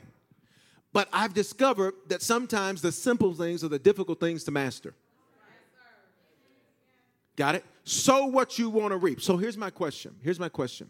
[0.92, 4.94] But I've discovered that sometimes the simple things are the difficult things to master.
[7.36, 7.66] Got it?
[7.84, 9.20] Sow what you want to reap.
[9.22, 10.16] So here's my question.
[10.22, 10.90] Here's my question.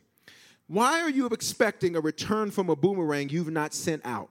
[0.67, 4.29] Why are you expecting a return from a boomerang you've not sent out?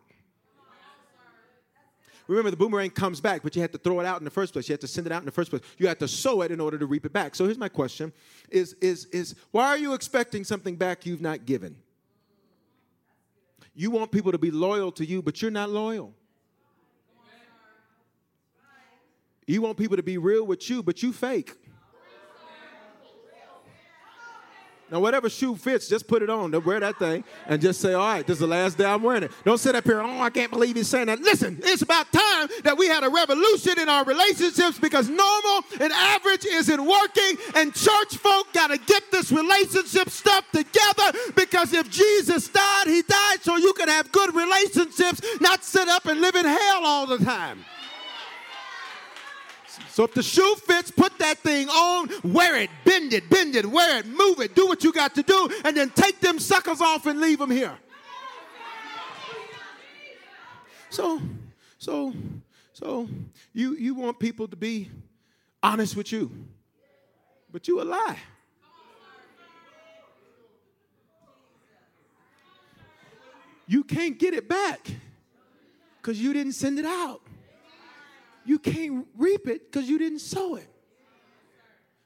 [2.29, 4.53] Remember, the boomerang comes back, but you had to throw it out in the first
[4.53, 4.69] place.
[4.69, 5.63] You had to send it out in the first place.
[5.79, 7.35] You had to sow it in order to reap it back.
[7.35, 8.13] So here's my question:
[8.51, 11.77] Is is is why are you expecting something back you've not given?
[13.75, 16.15] You want people to be loyal to you, but you're not loyal.
[19.47, 21.57] You want people to be real with you, but you fake.
[24.93, 26.51] Now, whatever shoe fits, just put it on.
[26.51, 29.03] Don't wear that thing and just say, all right, this is the last day I'm
[29.03, 29.33] wearing it.
[29.43, 31.19] Don't sit up here, oh, I can't believe he's saying that.
[31.21, 35.95] Listen, it's about time that we had a revolution in our relationships because normal and
[35.95, 41.91] average isn't working, and church folk got to get this relationship stuff together because if
[41.91, 46.35] Jesus died, he died so you can have good relationships, not sit up and live
[46.35, 47.65] in hell all the time.
[49.89, 53.67] So if the shoe fits, put that thing on, wear it, bend it, bend it,
[53.67, 56.81] wear it, move it, do what you got to do, and then take them suckers
[56.81, 57.77] off and leave them here.
[60.91, 61.23] So,
[61.79, 62.13] so,
[62.75, 63.09] so
[63.55, 64.91] you you want people to be
[65.63, 66.31] honest with you,
[67.51, 68.19] but you a lie.
[73.67, 74.87] You can't get it back
[75.97, 77.22] because you didn't send it out
[78.45, 80.69] you can't reap it because you didn't sow it.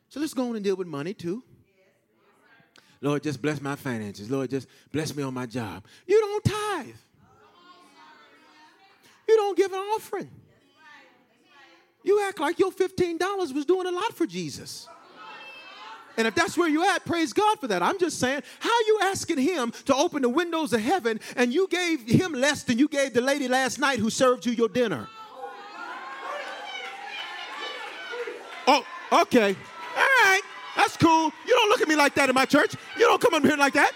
[0.09, 1.43] So let's go on and deal with money too.
[3.01, 4.30] Lord, just bless my finances.
[4.30, 5.84] Lord, just bless me on my job.
[6.07, 6.97] You don't tithe.
[9.28, 10.30] You don't give an offering.
[12.05, 14.89] You act like your $15 was doing a lot for Jesus.
[16.16, 17.82] And if that's where you're at, praise God for that.
[17.82, 21.68] I'm just saying, how you asking Him to open the windows of heaven and you
[21.68, 25.09] gave Him less than you gave the lady last night who served you your dinner?
[28.67, 28.85] Oh,
[29.23, 29.57] okay.
[29.97, 30.41] All right.
[30.77, 31.33] That's cool.
[31.47, 32.75] You don't look at me like that in my church.
[32.97, 33.93] You don't come up here like that.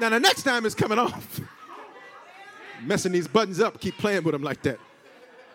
[0.00, 1.40] Now, the next time it's coming off.
[2.82, 4.78] Messing these buttons up, keep playing with them like that.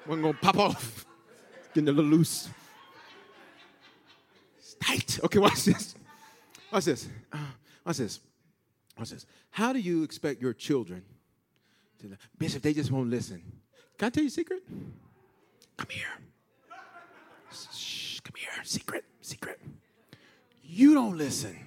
[0.06, 1.06] Wasn't gonna pop off.
[1.74, 2.50] Getting a little loose.
[4.58, 5.20] It's tight.
[5.24, 5.96] Okay, watch this.
[6.72, 7.08] Watch this.
[7.32, 7.38] Uh,
[7.86, 8.20] watch this.
[8.98, 9.26] Watch this.
[9.52, 11.04] How do you expect your children
[12.00, 13.42] to Bishop, they just won't listen.
[14.00, 14.64] Can I tell you a secret?
[15.76, 16.06] Come here.
[17.52, 18.64] Shh, come here.
[18.64, 19.60] Secret, secret.
[20.64, 21.60] You don't listen.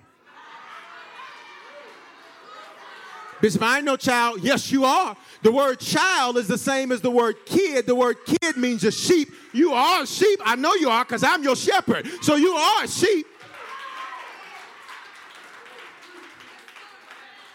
[3.42, 4.40] Bishop, I ain't no child.
[4.40, 5.14] Yes, you are.
[5.42, 7.86] The word child is the same as the word kid.
[7.86, 9.28] The word kid means a sheep.
[9.52, 10.40] You are a sheep.
[10.42, 12.08] I know you are because I'm your shepherd.
[12.22, 13.26] So you are a sheep.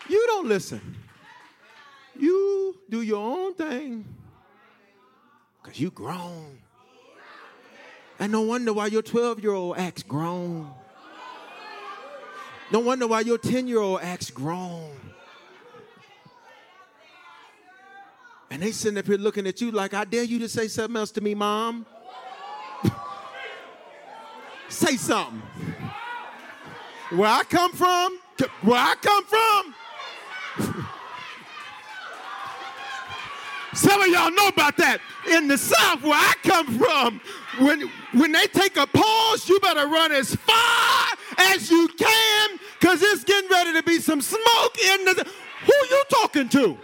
[0.08, 0.98] You don't listen.
[2.16, 4.06] You do your own thing
[5.68, 6.59] because you grown.
[8.20, 10.72] And no wonder why your 12 year old acts grown.
[12.72, 14.91] No wonder why your 10 year old acts grown.
[18.49, 20.95] And they sitting up here looking at you like, I dare you to say something
[20.95, 21.86] else to me, mom.
[24.70, 25.41] say something.
[27.11, 28.20] Where I come from,
[28.61, 29.76] where I come from.
[33.78, 35.00] Some of y'all know about that.
[35.32, 37.22] In the South, where I come from,
[37.60, 37.82] when,
[38.14, 41.08] when they take a pause, you better run as far
[41.38, 45.28] as you can because it's getting ready to be some smoke in the.
[45.66, 46.78] Who you talking to?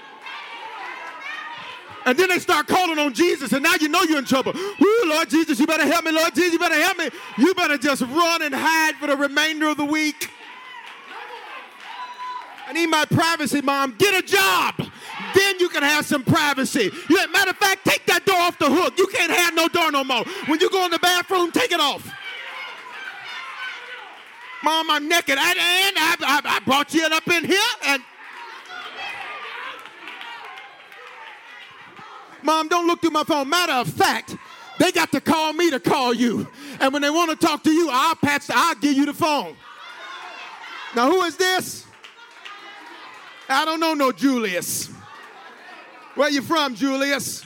[2.06, 4.54] And then they start calling on Jesus, and now you know you're in trouble.
[4.56, 6.12] Ooh, Lord Jesus, you better help me.
[6.12, 7.10] Lord Jesus, you better help me.
[7.38, 10.30] You better just run and hide for the remainder of the week.
[12.74, 13.94] I need my privacy, mom.
[14.00, 14.74] Get a job.
[15.36, 16.90] Then you can have some privacy.
[17.32, 18.98] Matter of fact, take that door off the hook.
[18.98, 20.24] You can't have no door no more.
[20.48, 22.04] When you go in the bathroom, take it off.
[24.64, 25.38] Mom, I'm naked.
[25.38, 28.02] And, and I, I, I brought you up in here and
[32.42, 33.50] Mom, don't look through my phone.
[33.50, 34.36] Matter of fact,
[34.80, 36.48] they got to call me to call you.
[36.80, 39.56] And when they want to talk to you, I'll patch, I'll give you the phone.
[40.96, 41.86] Now, who is this?
[43.50, 44.90] I don't know no Julius.
[46.16, 47.44] Where you from, Julius?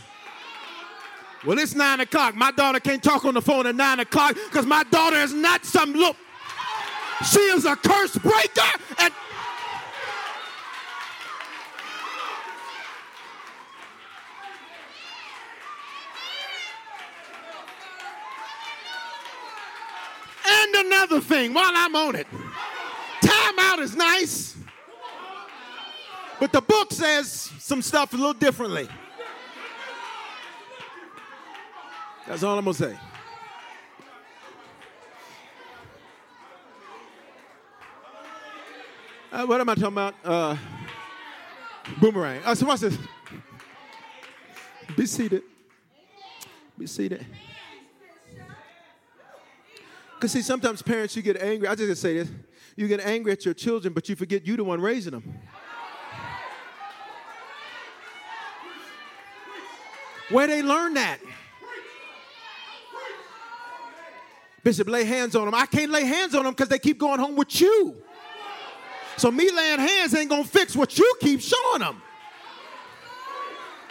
[1.45, 2.35] Well, it's nine o'clock.
[2.35, 5.65] My daughter can't talk on the phone at nine o'clock because my daughter is not
[5.65, 6.17] some look.
[7.31, 8.61] She is a curse breaker
[8.99, 9.13] and
[20.49, 22.27] And another thing, while I'm on it,
[23.21, 24.55] time out is nice,
[26.39, 28.87] but the book says some stuff a little differently.
[32.27, 32.97] That's all I'm gonna say.
[39.31, 40.15] Uh, what am I talking about?
[40.23, 40.57] Uh,
[41.99, 42.41] boomerang.
[42.43, 42.97] Uh, so watch this.
[44.95, 45.43] Be seated.
[46.77, 47.25] Be seated.
[50.15, 51.67] Because see, sometimes parents, you get angry.
[51.67, 52.29] I just say this.
[52.75, 55.39] You get angry at your children, but you forget you're the one raising them.
[60.29, 61.19] Where they learn that?
[64.63, 65.55] Bishop, lay hands on them.
[65.55, 67.95] I can't lay hands on them because they keep going home with you.
[69.15, 72.01] So me laying hands ain't gonna fix what you keep showing them.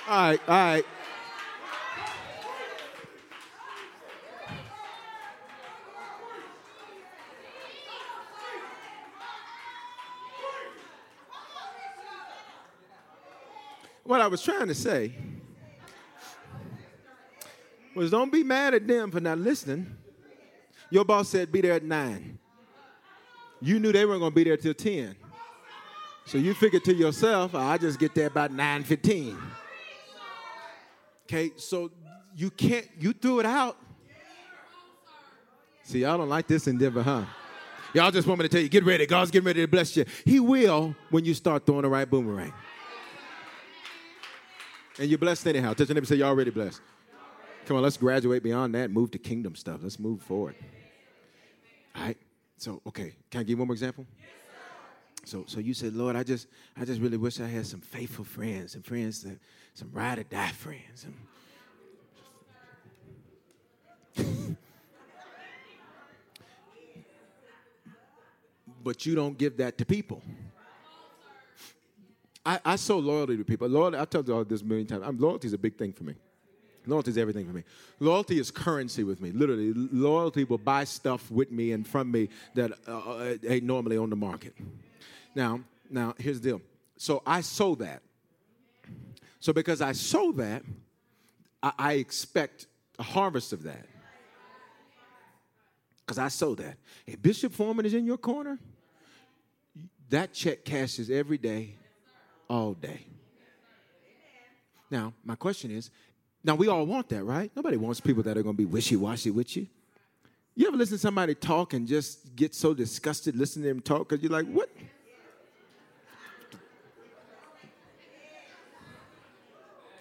[0.09, 0.87] All right, all right.
[14.05, 15.15] What I was trying to say
[17.97, 19.97] was don't be mad at them for not listening.
[20.91, 22.39] Your boss said be there at nine.
[23.61, 25.17] You knew they weren't to be there till 10.
[26.27, 29.37] So you figured to yourself, oh, I just get there about 9:15.
[31.25, 31.91] Okay, so
[32.37, 33.77] you can't, you threw it out.
[35.83, 37.25] See, y'all don't like this in Denver, huh?
[37.95, 39.07] Y'all just want me to tell you, get ready.
[39.07, 40.05] God's getting ready to bless you.
[40.25, 42.53] He will when you start throwing the right boomerang.
[44.99, 45.73] And you're blessed anyhow.
[45.73, 46.81] Touch your neighbor say, You're already blessed.
[47.67, 49.81] Come on, let's graduate beyond that, move to kingdom stuff.
[49.83, 50.55] Let's move forward.
[51.97, 52.17] All right.
[52.59, 54.07] So, okay, can I give one more example?
[55.25, 56.47] So, so you said, Lord, I just,
[56.81, 59.41] I just really wish I had some faithful friends, some friends that,
[59.75, 61.07] some ride or die friends.
[68.85, 70.23] but you don't give that to people.
[72.45, 73.67] I, I show loyalty to people.
[73.69, 75.03] Loyalty, I've told you all this million times.
[75.05, 76.15] I'm, loyalty is a big thing for me.
[76.87, 77.65] Loyalty is everything for me.
[77.99, 79.33] Loyalty is currency with me.
[79.33, 83.97] Literally, loyalty will buy stuff with me and from me that uh, uh, ain't normally
[83.97, 84.55] on the market.
[85.35, 85.61] Now,
[85.91, 86.63] now here's the deal.
[86.97, 88.03] So I sow that.
[89.41, 90.63] So because I sow that,
[91.63, 92.67] I, I expect
[92.99, 93.87] a harvest of that.
[96.05, 96.77] Because I sow that.
[97.07, 98.59] If Bishop Foreman is in your corner,
[100.11, 101.75] that check cashes every day,
[102.49, 103.07] all day.
[104.89, 105.91] Now, my question is
[106.47, 107.51] now we all want that, right?
[107.57, 109.67] Nobody wants people that are going to be wishy washy with you.
[110.55, 114.09] You ever listen to somebody talk and just get so disgusted listening to them talk
[114.09, 114.71] because you're like, what?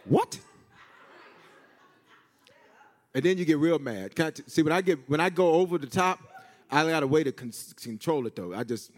[0.06, 0.40] What?
[3.16, 4.14] And then you get real mad.
[4.46, 6.20] See, when I get when I go over the top,
[6.70, 8.54] I got a way to con- control it though.
[8.54, 8.92] I just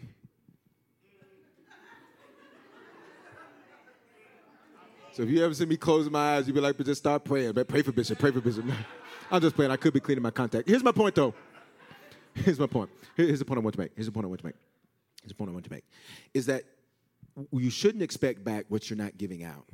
[5.17, 7.23] So if you ever see me closing my eyes, you'd be like, but just start
[7.23, 7.53] praying.
[7.53, 8.65] But pray for Bishop, pray for Bishop.
[9.31, 9.71] I'm just playing.
[9.71, 10.69] I could be cleaning my contact.
[10.69, 11.33] Here's my point though.
[12.35, 12.91] Here's my point.
[13.15, 13.93] Here's the point I want to make.
[13.95, 14.55] Here's the point I want to make.
[15.23, 15.85] Here's the point I want to make.
[16.35, 16.65] Is that
[17.51, 19.65] you shouldn't expect back what you're not giving out.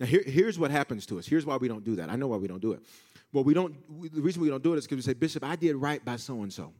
[0.00, 1.26] Now, here, here's what happens to us.
[1.26, 2.08] Here's why we don't do that.
[2.08, 2.80] I know why we don't do it.
[3.30, 3.74] Well, we don't.
[4.10, 6.16] The reason we don't do it is because we say, Bishop, I did right by
[6.16, 6.72] so and so,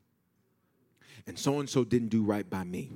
[1.27, 2.91] and so and so didn't do right by me,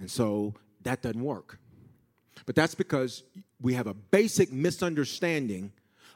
[0.00, 1.60] and so that doesn't work.
[2.44, 3.22] But that's because
[3.60, 5.72] we have a basic misunderstanding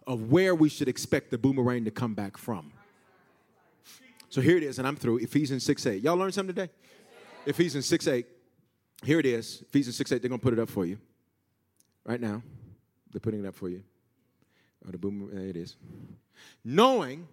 [0.06, 2.72] of where we should expect the boomerang to come back from.
[4.28, 5.18] So here it is, and I'm through.
[5.18, 6.02] Ephesians 6 8.
[6.02, 6.70] Y'all learned something today?
[7.46, 8.26] Ephesians 6 8.
[9.04, 9.62] Here it is.
[9.62, 10.22] Ephesians 6 8.
[10.22, 10.98] They're going to put it up for you
[12.04, 12.42] right now.
[13.12, 13.82] They're putting it up for you.
[14.86, 15.48] Oh, the boomerang.
[15.48, 15.76] It is.
[16.64, 17.26] Knowing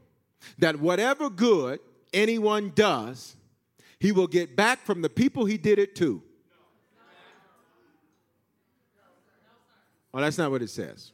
[0.58, 1.80] that whatever good
[2.14, 3.36] anyone does,
[4.00, 6.24] he will get back from the people he did it to.
[10.14, 11.12] Oh, that's not what it says.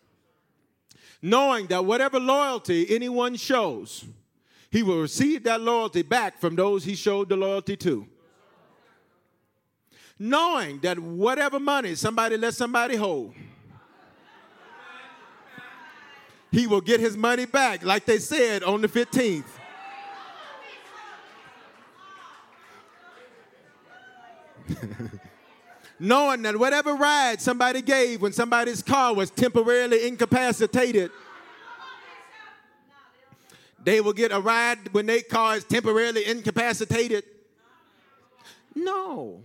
[1.22, 4.06] Knowing that whatever loyalty anyone shows,
[4.70, 8.08] he will receive that loyalty back from those he showed the loyalty to.
[10.20, 13.34] Knowing that whatever money somebody let somebody hold,
[16.52, 19.44] he will get his money back, like they said on the 15th.
[26.04, 31.10] knowing that whatever ride somebody gave when somebody's car was temporarily incapacitated,
[33.82, 37.24] they will get a ride when their car is temporarily incapacitated.
[38.76, 39.44] No.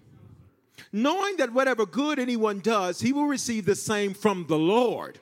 [0.92, 5.20] Knowing that whatever good anyone does, he will receive the same from the Lord.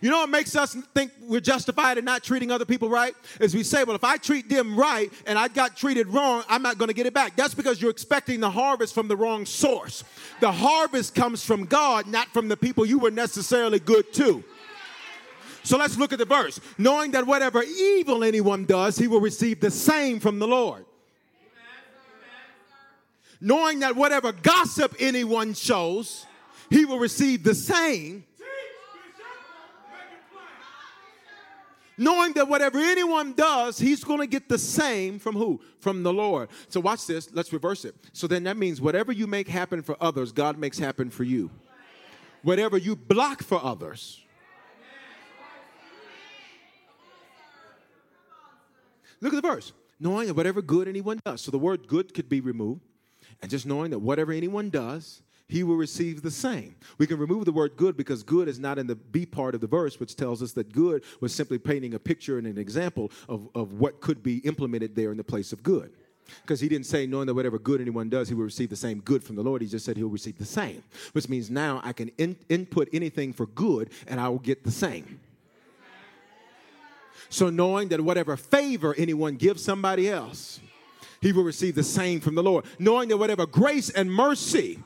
[0.00, 3.14] You know what makes us think we're justified in not treating other people right?
[3.40, 6.62] Is we say, well, if I treat them right and I got treated wrong, I'm
[6.62, 7.36] not going to get it back.
[7.36, 10.04] That's because you're expecting the harvest from the wrong source.
[10.40, 14.44] The harvest comes from God, not from the people you were necessarily good to.
[15.62, 16.60] So let's look at the verse.
[16.78, 20.84] Knowing that whatever evil anyone does, he will receive the same from the Lord.
[23.40, 26.24] Knowing that whatever gossip anyone shows,
[26.70, 28.24] he will receive the same
[31.98, 35.60] knowing that whatever anyone does, he's going to get the same from who?
[35.80, 36.48] From the Lord.
[36.68, 37.32] So watch this.
[37.32, 37.94] Let's reverse it.
[38.12, 41.50] So then that means whatever you make happen for others, God makes happen for you.
[42.42, 44.22] Whatever you block for others.
[49.20, 49.72] Look at the verse.
[49.98, 51.40] Knowing that whatever good anyone does.
[51.40, 52.82] So the word good could be removed.
[53.40, 56.74] And just knowing that whatever anyone does, he will receive the same.
[56.98, 59.60] We can remove the word good because good is not in the B part of
[59.60, 63.12] the verse, which tells us that good was simply painting a picture and an example
[63.28, 65.92] of, of what could be implemented there in the place of good.
[66.42, 69.00] Because he didn't say, knowing that whatever good anyone does, he will receive the same
[69.00, 69.62] good from the Lord.
[69.62, 70.82] He just said he'll receive the same,
[71.12, 74.72] which means now I can in, input anything for good and I will get the
[74.72, 75.20] same.
[77.28, 80.60] So, knowing that whatever favor anyone gives somebody else,
[81.20, 82.64] he will receive the same from the Lord.
[82.78, 84.78] Knowing that whatever grace and mercy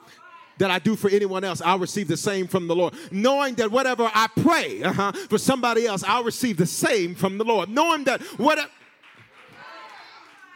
[0.60, 2.94] that I do for anyone else, I'll receive the same from the Lord.
[3.10, 7.44] Knowing that whatever I pray uh-huh, for somebody else, I'll receive the same from the
[7.44, 7.70] Lord.
[7.70, 8.70] Knowing that whatever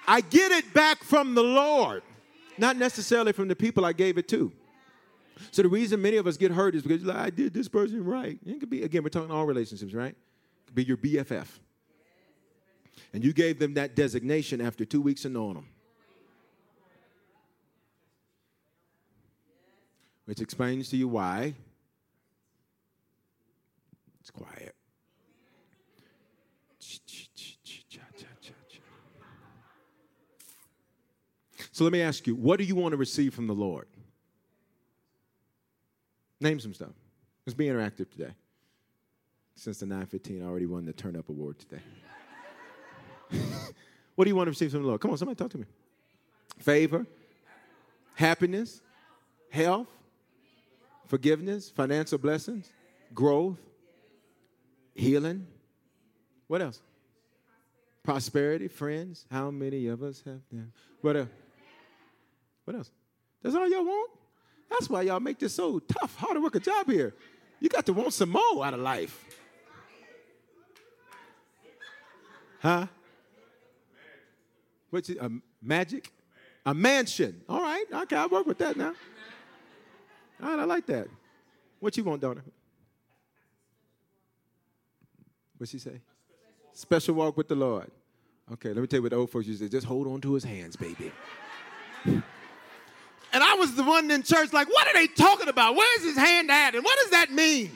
[0.07, 2.03] I get it back from the Lord,
[2.59, 4.53] not necessarily from the people I gave it to.
[5.51, 8.05] So the reason many of us get hurt is because like, I did this person
[8.05, 8.39] right.
[8.45, 10.13] It could be again, we're talking all relationships, right?
[10.13, 11.47] It could be your BFF.
[13.15, 15.69] And you gave them that designation after two weeks of knowing them.
[20.25, 21.55] Which explains to you why
[24.21, 24.75] it's quiet.
[31.73, 33.89] So let me ask you, what do you want to receive from the Lord?
[36.41, 36.93] Name some stuff.
[37.45, 38.33] Let's be interactive today.
[39.57, 41.83] Since the 915, I already won the Turn Up Award today.
[44.15, 45.01] what do you want to receive from the Lord?
[45.01, 45.65] Come on, somebody talk to me.
[46.61, 47.07] Favor,
[48.15, 48.81] happiness,
[49.51, 49.89] health,
[51.15, 52.69] forgiveness, financial blessings,
[53.15, 53.61] growth.
[54.97, 55.47] Healing.
[56.49, 56.81] What else?
[58.03, 59.25] Prosperity, friends.
[59.31, 60.73] How many of us have them?
[61.03, 61.29] What else?
[62.65, 62.91] What else?
[63.45, 64.11] That's all y'all want?
[64.69, 67.15] That's why y'all make this so tough, hard to work a job here.
[67.61, 69.25] You got to want some more out of life.
[72.59, 72.89] Huh?
[74.91, 75.11] What's?
[75.11, 75.31] A
[75.63, 76.11] magic?
[76.67, 77.41] A mansion.
[77.49, 77.85] All right.
[78.03, 78.95] Okay, I'll work with that now.
[80.45, 81.09] All right, I like that.
[81.81, 82.43] What you want, Donna?
[85.57, 86.03] What's she say?
[86.75, 87.91] Special walk with the Lord.
[88.53, 89.71] Okay, let me tell you what the old folks used to say.
[89.71, 91.11] Just hold on to his hands, baby.
[92.05, 92.23] and
[93.33, 95.77] I was the one in church like, what are they talking about?
[95.77, 96.75] Where's his hand at?
[96.75, 97.71] And what does that mean?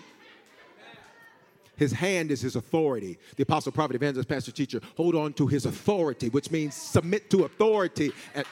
[1.76, 3.18] His hand is his authority.
[3.36, 7.44] The apostle, prophet, evangelist, pastor, teacher, hold on to his authority, which means submit to
[7.44, 8.12] authority.
[8.34, 8.44] And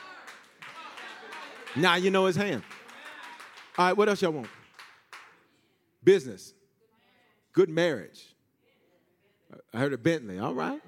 [1.74, 2.62] now you know his hand.
[3.78, 4.48] All right, what else y'all want?
[6.02, 6.54] Business.
[7.52, 8.34] Good marriage.
[9.72, 10.38] I heard a Bentley.
[10.38, 10.80] All right.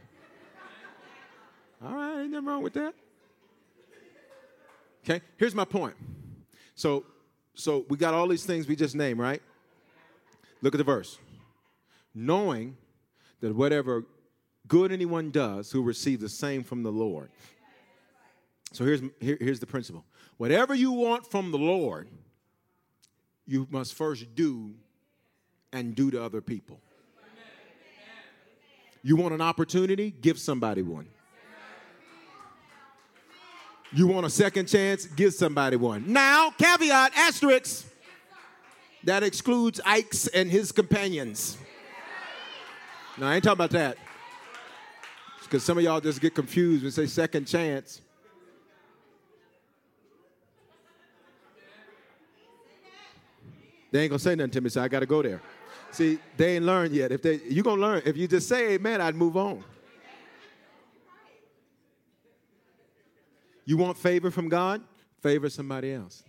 [1.84, 2.94] All right, ain't nothing wrong with that.
[5.04, 5.94] Okay, here's my point.
[6.74, 7.04] So,
[7.54, 9.42] so we got all these things we just named, right?
[10.60, 11.18] Look at the verse
[12.14, 12.76] knowing
[13.40, 14.04] that whatever
[14.66, 17.30] good anyone does, who receive the same from the Lord.
[18.72, 20.04] So here's, here, here's the principle
[20.36, 22.08] whatever you want from the Lord,
[23.48, 24.74] you must first do
[25.72, 26.78] and do to other people.
[29.02, 30.10] You want an opportunity?
[30.10, 31.08] Give somebody one.
[33.90, 35.06] You want a second chance?
[35.06, 36.12] Give somebody one.
[36.12, 37.86] Now, caveat, asterisk,
[39.04, 41.56] that excludes Ike's and his companions.
[43.16, 43.96] No, I ain't talking about that.
[45.42, 48.02] Because some of y'all just get confused and say second chance.
[53.90, 55.40] They ain't gonna say nothing to me, so I gotta go there.
[55.90, 57.12] See, they ain't learned yet.
[57.12, 58.02] If they you gonna learn.
[58.04, 59.64] If you just say amen, I'd move on.
[63.64, 64.82] You want favor from God?
[65.22, 66.22] Favor somebody else.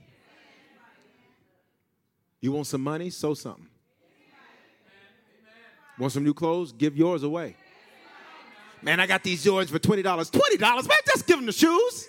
[2.42, 3.10] You want some money?
[3.10, 3.68] Sow something.
[5.98, 6.72] Want some new clothes?
[6.72, 7.56] Give yours away.
[8.82, 10.04] Man, I got these Jordans for $20.
[10.04, 10.60] $20?
[10.62, 12.08] Man, just give them the shoes.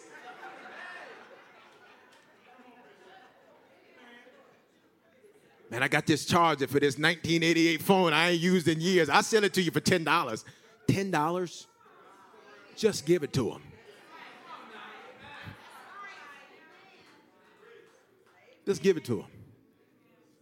[5.71, 9.09] Man, I got this charger for this 1988 phone I ain't used in years.
[9.09, 10.45] I sell it to you for $10.
[10.89, 11.67] $10?
[12.77, 13.63] Just give it to them.
[18.67, 19.27] Just give it to them.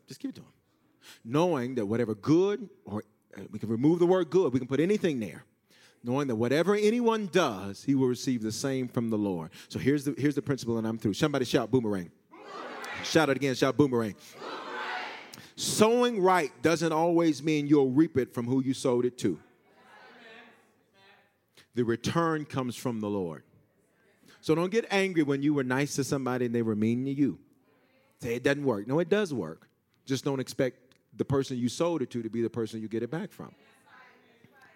[0.06, 0.52] Just give it to them.
[1.24, 3.04] Knowing that whatever good or
[3.36, 5.44] uh, we can remove the word good, we can put anything there.
[6.02, 9.50] Knowing that whatever anyone does, he will receive the same from the Lord.
[9.68, 11.14] So here's the, here's the principle, and I'm through.
[11.14, 12.10] Somebody shout boomerang.
[12.30, 13.04] boomerang.
[13.04, 14.14] Shout it again, shout boomerang.
[14.38, 14.67] boomerang.
[15.59, 19.40] Sowing right doesn't always mean you'll reap it from who you sowed it to.
[21.74, 23.42] The return comes from the Lord.
[24.40, 27.11] So don't get angry when you were nice to somebody and they were mean to
[27.11, 27.40] you.
[28.22, 28.86] Say it doesn't work.
[28.86, 29.68] No, it does work.
[30.06, 33.02] Just don't expect the person you sold it to to be the person you get
[33.02, 33.52] it back from.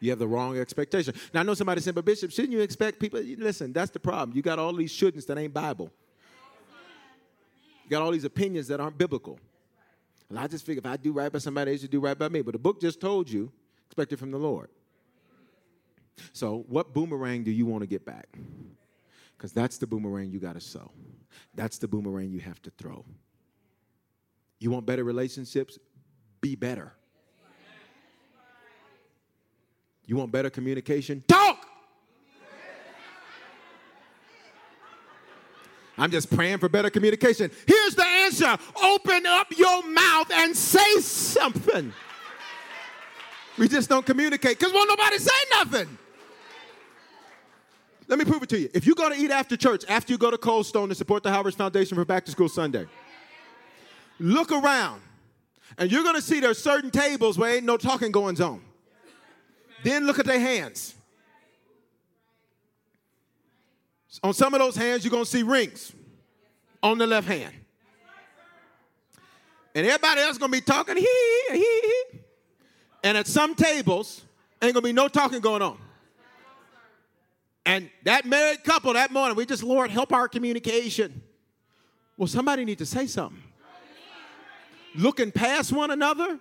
[0.00, 1.14] You have the wrong expectation.
[1.32, 3.20] Now, I know somebody said, but Bishop, shouldn't you expect people?
[3.20, 4.36] Listen, that's the problem.
[4.36, 5.92] You got all these shouldn'ts that ain't Bible.
[7.84, 9.38] You got all these opinions that aren't biblical.
[10.32, 12.26] And I just figure if I do right by somebody, they should do right by
[12.30, 12.40] me.
[12.40, 13.52] But the book just told you,
[13.84, 14.70] expect it from the Lord.
[16.32, 18.38] So, what boomerang do you want to get back?
[19.36, 20.90] Because that's the boomerang you got to sow.
[21.54, 23.04] That's the boomerang you have to throw.
[24.58, 25.78] You want better relationships?
[26.40, 26.94] be better.
[30.06, 31.22] You want better communication?
[31.28, 31.66] Talk!
[35.98, 37.50] I'm just praying for better communication.
[37.66, 38.04] Here's the
[38.40, 41.92] open up your mouth and say something.
[43.58, 45.98] We just don't communicate because won't nobody say nothing.
[48.08, 48.68] Let me prove it to you.
[48.74, 51.22] If you go to eat after church, after you go to Cold Stone to support
[51.22, 52.86] the Harvest Foundation for Back to School Sunday,
[54.18, 55.00] look around.
[55.78, 58.60] And you're going to see there's certain tables where ain't no talking going on.
[59.82, 60.94] Then look at their hands.
[64.22, 65.92] On some of those hands, you're going to see rings
[66.82, 67.54] on the left hand.
[69.74, 72.20] And everybody else to be talking, hee, hee, hee.
[73.04, 74.24] And at some tables,
[74.60, 75.78] ain't to be no talking going on.
[77.64, 81.22] And that married couple that morning, we just, Lord, help our communication.
[82.16, 83.42] Well, somebody need to say something
[84.94, 86.38] looking past one another?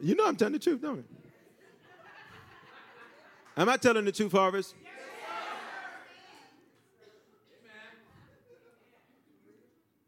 [0.00, 1.04] You know I'm telling the truth, don't you?
[3.56, 4.74] Am I telling the truth, Harvest?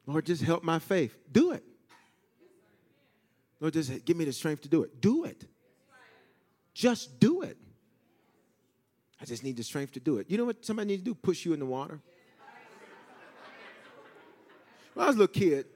[0.06, 1.16] Lord, just help my faith.
[1.30, 1.64] Do it.
[3.60, 5.00] Lord, just give me the strength to do it.
[5.00, 5.44] Do it.
[6.74, 7.56] Just do it.
[9.20, 10.30] I just need the strength to do it.
[10.30, 11.14] You know what somebody needs to do?
[11.14, 12.00] Push you in the water.
[14.94, 15.66] When I was a little kid,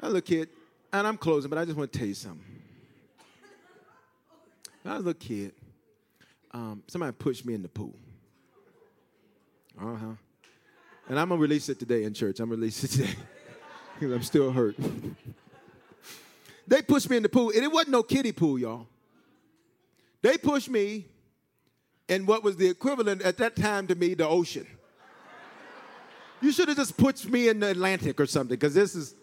[0.00, 0.48] I was a little kid,
[0.92, 2.49] and I'm closing, but I just want to tell you something.
[4.82, 5.52] When I was a little kid,
[6.52, 7.94] um, somebody pushed me in the pool.
[9.80, 10.06] Uh huh.
[11.08, 12.40] And I'm gonna release it today in church.
[12.40, 13.14] I'm gonna release it today
[13.94, 14.76] because I'm still hurt.
[16.66, 18.86] they pushed me in the pool, and it wasn't no kiddie pool, y'all.
[20.22, 21.06] They pushed me
[22.08, 24.66] in what was the equivalent at that time to me, the ocean.
[26.42, 29.14] You should have just pushed me in the Atlantic or something, because this is,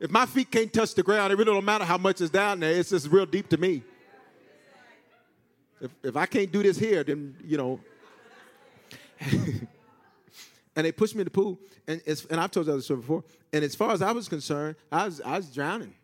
[0.00, 2.60] if my feet can't touch the ground, it really don't matter how much is down
[2.60, 2.72] there.
[2.72, 3.82] It's just real deep to me.
[5.80, 7.80] If, if I can't do this here, then, you know.
[9.20, 9.66] and
[10.74, 12.00] they pushed me in the pool, and,
[12.30, 13.24] and I've told you this story before.
[13.52, 15.94] And as far as I was concerned, I was, I was drowning.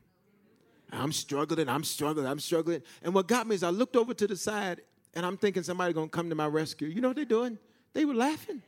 [0.92, 2.82] I'm struggling, I'm struggling, I'm struggling.
[3.02, 4.80] And what got me is I looked over to the side,
[5.14, 6.88] and I'm thinking somebody gonna come to my rescue.
[6.88, 7.58] You know what they're doing?
[7.92, 8.62] They were laughing.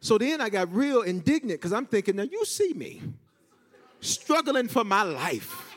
[0.00, 3.02] So then I got real indignant because I'm thinking, now you see me
[4.00, 5.67] struggling for my life.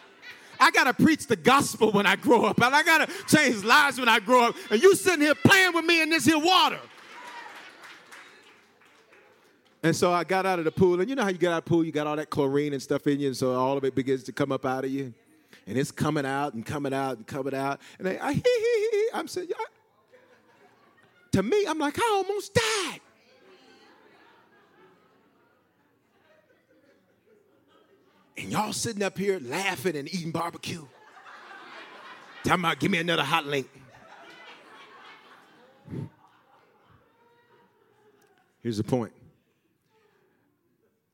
[0.61, 4.07] I gotta preach the gospel when I grow up, and I gotta change lives when
[4.07, 4.55] I grow up.
[4.69, 6.79] And you sitting here playing with me in this here water.
[9.83, 11.57] And so I got out of the pool, and you know how you get out
[11.57, 13.75] of the pool, you got all that chlorine and stuff in you, and so all
[13.75, 15.13] of it begins to come up out of you.
[15.65, 17.81] And it's coming out and coming out and coming out.
[17.97, 19.49] And I, I ah, I'm saying,
[21.31, 22.99] to me, I'm like, I almost died.
[28.41, 30.83] And y'all sitting up here laughing and eating barbecue.
[32.43, 33.69] Talking about, give me another hot link.
[38.61, 39.11] Here's the point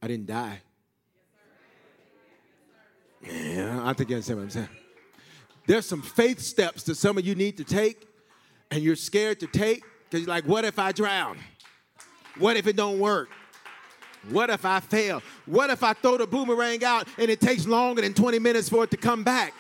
[0.02, 0.62] I didn't die.
[3.26, 4.70] Yeah, I think you understand what I'm saying.
[5.66, 8.08] There's some faith steps that some of you need to take,
[8.72, 11.38] and you're scared to take because you're like, what if I drown?
[12.38, 13.28] What if it don't work?
[14.30, 15.22] What if I fail?
[15.46, 18.84] What if I throw the boomerang out and it takes longer than 20 minutes for
[18.84, 19.54] it to come back?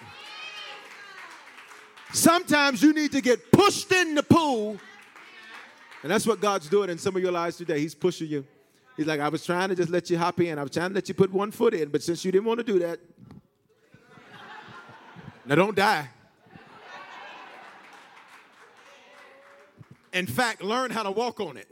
[2.14, 4.78] Sometimes you need to get pushed in the pool.
[6.04, 7.80] And that's what God's doing in some of your lives today.
[7.80, 8.46] He's pushing you.
[8.96, 10.58] He's like, I was trying to just let you hop in.
[10.58, 12.60] I was trying to let you put one foot in, but since you didn't want
[12.60, 13.00] to do that,
[15.46, 16.10] now don't die.
[20.14, 21.72] In fact, learn how to walk on it.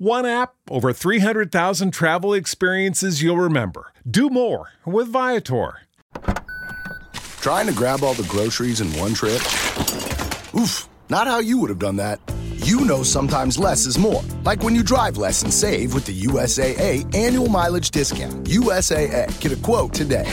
[0.00, 3.92] One app, over 300,000 travel experiences you'll remember.
[4.10, 5.80] Do more with Viator.
[7.42, 9.42] Trying to grab all the groceries in one trip?
[10.54, 12.18] Oof, not how you would have done that.
[12.64, 14.22] You know sometimes less is more.
[14.42, 18.44] Like when you drive less and save with the USAA annual mileage discount.
[18.44, 19.38] USAA.
[19.38, 20.24] Get a quote today.